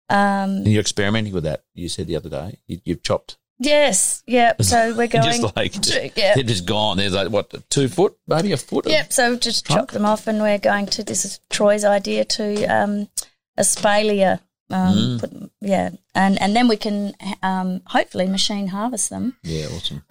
[0.10, 1.64] um, And you're experimenting with that.
[1.74, 3.38] You said the other day you, you've chopped.
[3.58, 4.62] yes, yep.
[4.62, 6.36] So we're going, just like just, yeah.
[6.36, 6.98] they're just gone.
[6.98, 8.86] There's like what two foot, maybe a foot.
[8.88, 11.04] Yep, so we've just chopped them off, and we're going to.
[11.04, 13.10] This is Troy's idea to um,
[13.58, 14.40] espalier.
[14.72, 15.20] Um, Mm.
[15.20, 17.14] put, yeah, and and then we can
[17.44, 20.02] um, hopefully machine harvest them Yeah, awesome.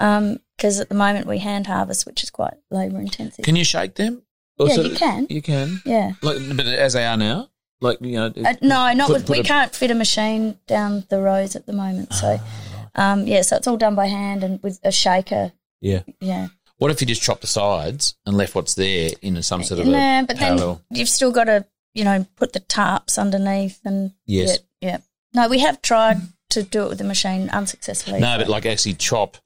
[0.57, 3.45] because at the moment we hand harvest, which is quite labour intensive.
[3.45, 4.23] Can you shake them?
[4.59, 5.27] Or Yeah, you can.
[5.29, 5.83] You can.
[5.85, 7.49] yeah, Like, but as they are now,
[7.81, 8.27] like you know.
[8.45, 9.27] uh, no, not put- with.
[9.27, 12.39] put we a- can't fit a machine down the rows at the moment, so
[12.95, 15.51] um, yeah, so it's all done by hand and with a shaker.
[15.81, 16.03] Yeah.
[16.21, 16.49] Yeah,
[16.79, 19.89] What if you just chopped the sides and left what's there in some sort of
[19.89, 20.81] a nah, but parallel?
[20.91, 24.59] then you've still got to you know put the tarps underneath and Yes.
[24.81, 24.99] yeah, yeah.
[25.33, 26.19] No, we have tried
[26.51, 28.21] to do it with the machine unsuccessfully.
[28.21, 29.39] No, but like actually chop,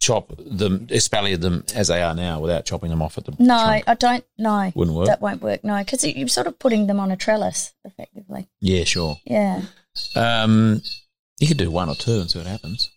[0.00, 3.58] chop them, espalier them as they are now without chopping them off at the no,
[3.58, 3.84] trunk.
[3.86, 4.24] I don't.
[4.38, 5.06] No, Wouldn't work.
[5.06, 5.64] That won't work.
[5.64, 8.48] No, because you're sort of putting them on a trellis, effectively.
[8.60, 9.16] Yeah, sure.
[9.24, 9.62] Yeah.
[10.14, 10.82] Um,
[11.40, 12.90] you could do one or two and see what happens.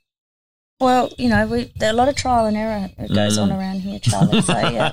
[0.80, 3.44] Well, you know, we, a lot of trial and error goes Mm.
[3.44, 4.42] on around here, Charlie.
[4.42, 4.92] So yeah.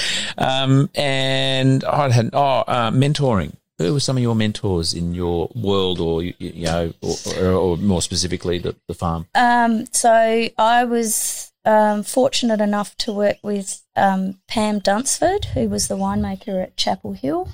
[0.38, 3.54] um, and I had oh uh, mentoring.
[3.78, 7.52] Who were some of your mentors in your world, or you, you know, or, or,
[7.52, 9.26] or more specifically, the, the farm?
[9.34, 15.88] Um, so I was um, fortunate enough to work with um, Pam Dunsford, who was
[15.88, 17.50] the winemaker at Chapel Hill.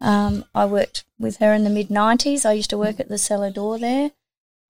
[0.00, 2.46] Um, I worked with her in the mid '90s.
[2.46, 4.12] I used to work at the cellar door there,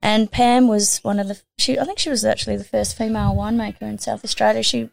[0.03, 1.40] and Pam was one of the.
[1.59, 4.62] She, I think she was actually the first female winemaker in South Australia.
[4.62, 4.90] She,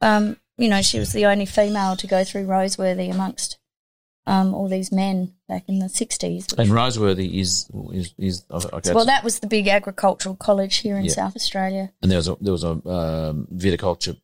[0.00, 3.58] um, you know, she was the only female to go through Roseworthy amongst
[4.26, 6.52] um, all these men back in the '60s.
[6.58, 11.04] And Roseworthy is is is okay, well, that was the big agricultural college here in
[11.04, 11.12] Yeah.
[11.12, 11.92] South Australia.
[12.02, 14.20] and there was a there was a um, viticulture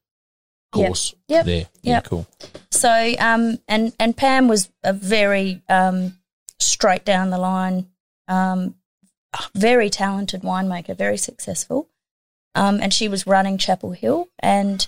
[0.72, 1.46] course Yep.
[1.46, 1.66] there.
[1.82, 2.26] Yeah, cool.
[2.70, 6.18] So, um, and and Pam was a very um,
[6.60, 7.86] straight down the line,
[8.28, 8.74] um,
[9.54, 11.88] very talented winemaker, very successful,
[12.54, 14.28] um, and she was running Chapel Hill.
[14.38, 14.86] And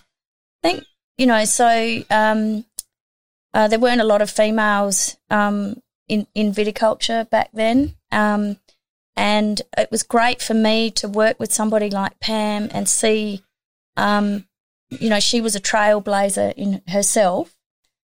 [0.62, 0.84] I think
[1.16, 2.64] you know, so um,
[3.55, 7.94] uh, there weren't a lot of females um, in in viticulture back then.
[8.11, 8.59] Um,
[9.16, 13.42] and it was great for me to work with somebody like Pam and see
[13.96, 14.46] um,
[14.90, 17.55] you know, she was a trailblazer in herself.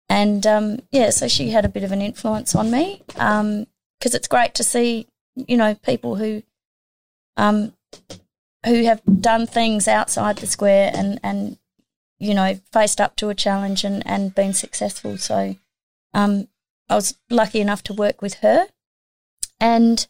[0.08, 4.28] And um, yeah, so she had a bit of an influence on me because it's
[4.28, 5.08] great to see,
[5.48, 6.44] you know, people who
[7.38, 7.74] um,
[8.66, 11.58] who have done things outside the square and, and
[12.20, 15.18] you know, faced up to a challenge and, and been successful.
[15.18, 15.56] So
[16.14, 16.48] um,
[16.90, 18.68] I was lucky enough to work with her.
[19.60, 20.08] And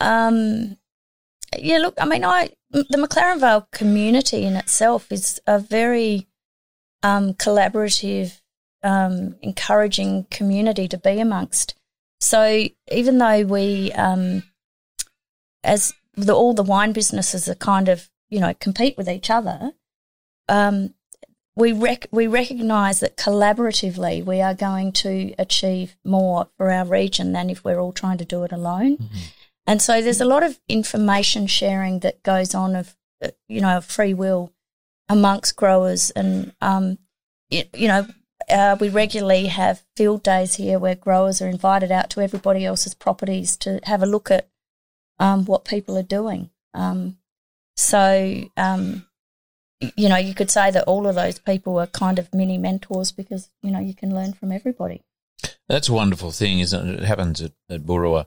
[0.00, 0.78] um,
[1.58, 6.26] yeah, look, I mean, I the McLaren Vale community in itself is a very
[7.02, 8.40] um, collaborative,
[8.82, 11.75] um, encouraging community to be amongst.
[12.20, 14.42] So even though we, um,
[15.62, 19.72] as the, all the wine businesses are kind of you know compete with each other,
[20.48, 20.94] um,
[21.54, 27.32] we rec- we recognise that collaboratively we are going to achieve more for our region
[27.32, 28.98] than if we're all trying to do it alone.
[29.66, 33.80] And so there's a lot of information sharing that goes on of, uh, you know,
[33.80, 34.52] free will
[35.08, 36.10] amongst growers.
[36.10, 36.98] And, um,
[37.50, 38.06] you know,
[38.48, 42.94] uh, we regularly have field days here where growers are invited out to everybody else's
[42.94, 44.48] properties to have a look at
[45.18, 46.50] um, what people are doing.
[46.74, 47.18] Um,
[47.76, 49.06] so, um,
[49.96, 53.12] you know, you could say that all of those people are kind of mini mentors
[53.12, 55.04] because, you know, you can learn from everybody.
[55.68, 57.00] That's a wonderful thing, isn't it?
[57.00, 58.26] It happens at, at Boorowa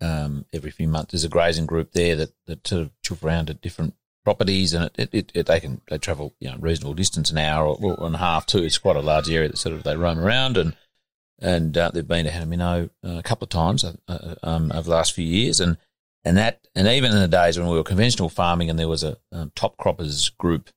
[0.00, 1.12] um, every few months.
[1.12, 3.94] There's a grazing group there that, that sort of chuff around at different
[4.30, 7.66] properties, and it, it, it, they can they travel you know reasonable distance, an hour
[7.66, 8.62] or, or and a half too.
[8.62, 10.76] It's quite a large area that sort of they roam around, and
[11.40, 14.88] and uh, they've been to Hanamino uh, a couple of times uh, uh, um, over
[14.88, 15.76] the last few years, and
[16.24, 19.02] And that, and even in the days when we were conventional farming and there was
[19.02, 20.68] a um, top croppers group,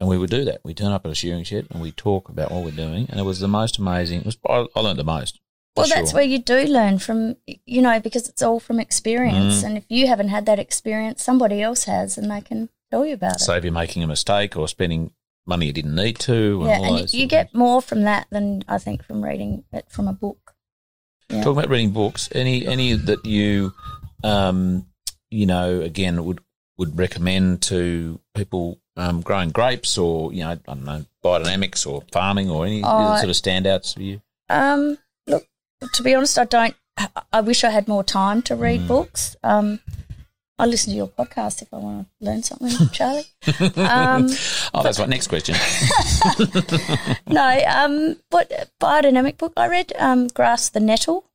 [0.00, 0.60] and we would do that.
[0.64, 3.20] We turn up at a shearing shed and we talk about what we're doing, and
[3.20, 4.20] it was the most amazing.
[4.20, 5.40] It was I, I learned the most.
[5.76, 6.20] Well, that's sure.
[6.20, 7.36] where you do learn from,
[7.66, 9.60] you know, because it's all from experience.
[9.60, 9.64] Mm.
[9.66, 13.14] And if you haven't had that experience, somebody else has, and they can tell you
[13.14, 13.40] about it.
[13.40, 15.12] save you making a mistake or spending
[15.46, 16.60] money you didn't need to.
[16.62, 19.86] And yeah, and you, you get more from that than I think from reading it
[19.90, 20.54] from a book.
[21.28, 21.42] yeah.
[21.42, 23.72] Talking about reading books, any any that you,
[24.24, 24.86] um,
[25.30, 26.40] you know, again would
[26.78, 32.02] would recommend to people um, growing grapes or you know, I don't know, biodynamics or
[32.12, 34.20] farming or any Oh, sort of standouts for you.
[34.48, 35.46] Um, look,
[35.94, 36.74] to be honest, I don't.
[37.32, 38.88] I wish I had more time to read Mm.
[38.88, 39.36] books.
[39.44, 39.80] Um,
[40.58, 43.26] I listen to your podcast if I want to learn something, Charlie.
[43.76, 44.28] um,
[44.72, 45.08] Oh, that's right.
[45.08, 45.54] Next question.
[47.26, 48.50] no, um, what
[48.80, 49.92] biodynamic book I read?
[49.98, 51.28] Um, Grasp the Nettle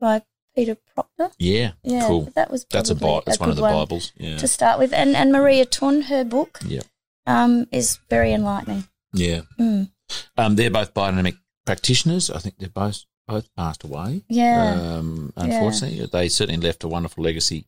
[0.00, 0.22] by
[0.54, 1.30] Peter Proctor.
[1.38, 2.30] Yeah, Yeah, cool.
[2.34, 4.12] that was That's a Bi- That's one of the Bibles.
[4.16, 6.82] Yeah, to start with, and and Maria Thun, her book, yeah,
[7.26, 8.84] um, is very enlightening.
[9.12, 9.42] yeah.
[9.58, 9.90] Mm.
[10.36, 12.30] Um, they're both biodynamic practitioners.
[12.30, 14.22] I think they're both both passed away.
[14.28, 17.66] Yeah, Um, unfortunately, they certainly left a wonderful legacy.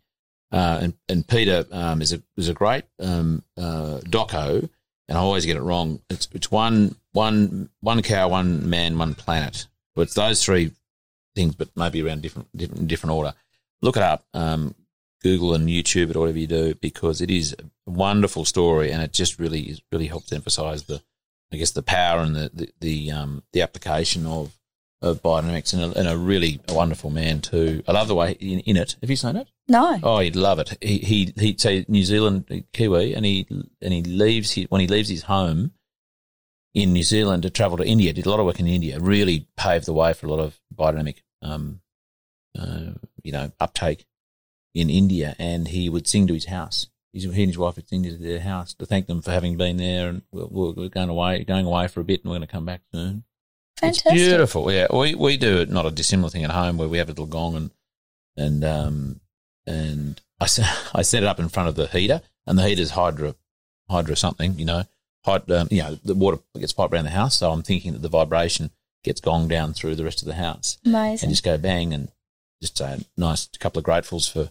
[0.50, 4.68] Uh, and and Peter um, is a is a great um, uh, doco,
[5.08, 6.00] and I always get it wrong.
[6.08, 9.66] It's it's one one one cow, one man, one planet.
[9.94, 10.72] But it's those three
[11.34, 13.34] things, but maybe around different different different order.
[13.82, 14.24] Look it up.
[14.32, 14.74] Um,
[15.22, 19.02] Google and YouTube it, or whatever you do, because it is a wonderful story, and
[19.02, 21.02] it just really really helps emphasise the,
[21.52, 24.56] I guess, the power and the the the, um, the application of
[25.00, 27.82] of biodynamics, and a, and a really wonderful man too.
[27.86, 28.96] I love the way in, in it.
[29.00, 29.48] Have you seen it?
[29.68, 30.76] no, Oh, he'd love it.
[30.80, 33.46] He he he say New Zealand Kiwi, and he
[33.80, 35.72] and he leaves his, when he leaves his home
[36.74, 38.12] in New Zealand to travel to India.
[38.12, 38.98] Did a lot of work in India.
[38.98, 41.80] Really paved the way for a lot of biodynamic, um,
[42.58, 42.92] uh,
[43.22, 44.06] you know, uptake
[44.74, 45.34] in India.
[45.38, 46.88] And he would sing to his house.
[47.12, 49.76] He and his wife would sing to their house to thank them for having been
[49.78, 50.08] there.
[50.08, 52.66] And we're, we're going away, going away for a bit, and we're going to come
[52.66, 53.24] back soon.
[53.78, 54.12] Fantastic.
[54.12, 54.72] It's beautiful.
[54.72, 57.12] Yeah, we we do it not a dissimilar thing at home where we have a
[57.12, 57.70] little gong and
[58.36, 59.20] and um
[59.66, 62.90] and I set I set it up in front of the heater and the heater's
[62.90, 63.34] hydro
[63.88, 64.84] hydro something you know
[65.26, 68.02] hyd, um, you know the water gets piped around the house so I'm thinking that
[68.02, 68.70] the vibration
[69.04, 71.26] gets gonged down through the rest of the house Amazing.
[71.26, 72.10] and just go bang and
[72.60, 74.50] just a nice couple of gratefuls for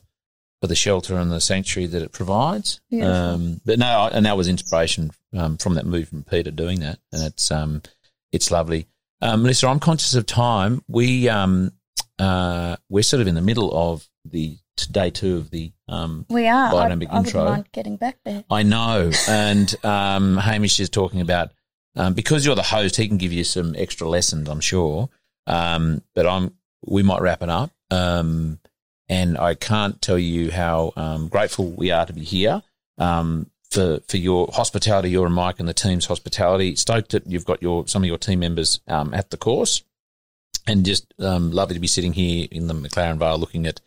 [0.62, 2.82] for the shelter and the sanctuary that it provides.
[3.08, 7.00] Um, but no, and that was inspiration um, from that move from Peter doing that,
[7.12, 7.84] and it's um,
[8.32, 8.88] it's lovely.
[9.22, 10.84] Um, Melissa, I'm conscious of time.
[10.88, 11.72] We um,
[12.20, 14.58] uh, we're sort of in the middle of the
[14.92, 15.72] day two of the.
[15.88, 16.68] Um, We are.
[16.68, 17.46] I, biodynamic I intro.
[17.46, 18.44] mind getting back there.
[18.50, 21.52] I know, and um, Hamish is talking about
[21.96, 25.10] um, because you're the host, he can give you some extra lessons, I'm sure.
[25.48, 26.54] Um, but I'm
[26.86, 28.60] we might wrap it up, um,
[29.10, 32.62] and I can't tell you how um, grateful we are to be here.
[32.98, 36.76] Um, for, for your hospitality, your and Mike and the team's hospitality.
[36.76, 39.84] Stoked that you've got your some of your team members um, at the course,
[40.66, 43.82] and just um, lovely to be sitting here in the McLaren Vale looking at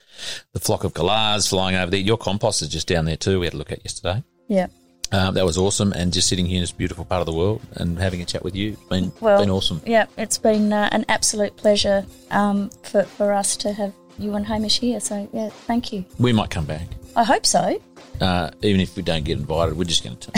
[0.53, 2.01] the flock of galahs flying over there.
[2.01, 3.41] Your compost is just down there too.
[3.41, 4.22] We had a look at yesterday.
[4.49, 4.66] Yeah.
[5.12, 7.61] Um, that was awesome, and just sitting here in this beautiful part of the world
[7.72, 9.83] and having a chat with you, been Well, been awesome.
[9.85, 14.47] Yeah, it's been uh, an absolute pleasure um, for, for us to have you and
[14.47, 15.01] Hamish here.
[15.01, 16.05] So, yeah, thank you.
[16.20, 17.83] We might come back, I hope so.
[18.20, 19.76] Uh, even if we don't get invited.
[19.76, 20.30] We're just going to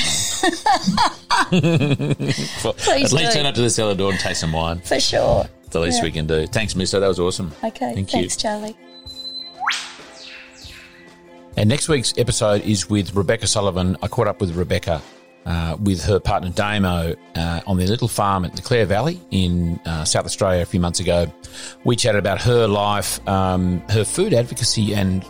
[1.53, 3.31] at least do.
[3.33, 4.81] turn up to the cellar door and taste some wine.
[4.81, 5.45] For sure.
[5.65, 6.05] It's the least Yeah.
[6.05, 6.47] we can do.
[6.47, 7.01] Thanks, Mister.
[7.01, 7.53] That was awesome.
[7.63, 7.95] Okay.
[7.95, 8.21] Thank you.
[8.21, 8.77] thanks, Charlie.
[11.57, 13.97] And next week's episode is with Rebecca Sullivan.
[14.03, 15.03] I caught up with Rebecca
[15.45, 19.79] uh, with her partner Damo uh, on their little farm at the Clare Valley in
[19.85, 21.27] uh, South Australia a few months ago.
[21.85, 25.27] We chatted about her life, um, her food advocacy, and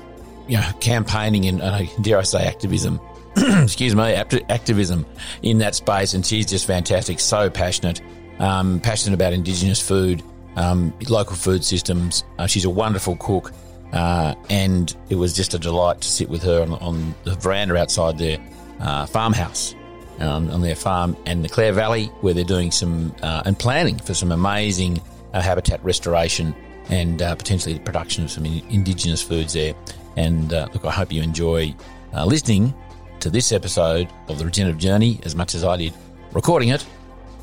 [0.49, 3.01] you know campaigning and uh, dare I say activism.
[3.37, 5.07] Excuse me, act- activism
[5.43, 7.19] in that space, and she's just fantastic.
[7.19, 8.03] So passionate,
[8.39, 10.23] um, passionate about Indigenous food,
[10.57, 12.25] um, local food systems.
[12.39, 13.53] Uh, she's a wonderful cook.
[13.93, 17.77] Uh, and it was just a delight to sit with her on, on the veranda
[17.77, 18.39] outside their
[18.81, 19.75] uh, farmhouse
[20.21, 23.99] um, on their farm and the Clare Valley, where they're doing some uh, and planning
[23.99, 25.01] for some amazing
[25.33, 26.55] uh, habitat restoration
[26.89, 29.75] and uh, potentially the production of some in- indigenous foods there.
[30.17, 31.75] And uh, look, I hope you enjoy
[32.15, 32.75] uh, listening
[33.21, 35.95] to this episode of the Regenerative Journey as much as I did
[36.33, 36.87] recording it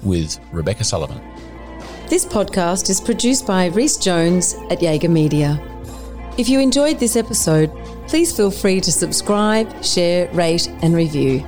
[0.04, 1.22] with Rebecca Sullivan.
[2.08, 5.62] This podcast is produced by Reese Jones at Jaeger Media.
[6.38, 7.72] If you enjoyed this episode,
[8.08, 11.46] please feel free to subscribe, share, rate, and review.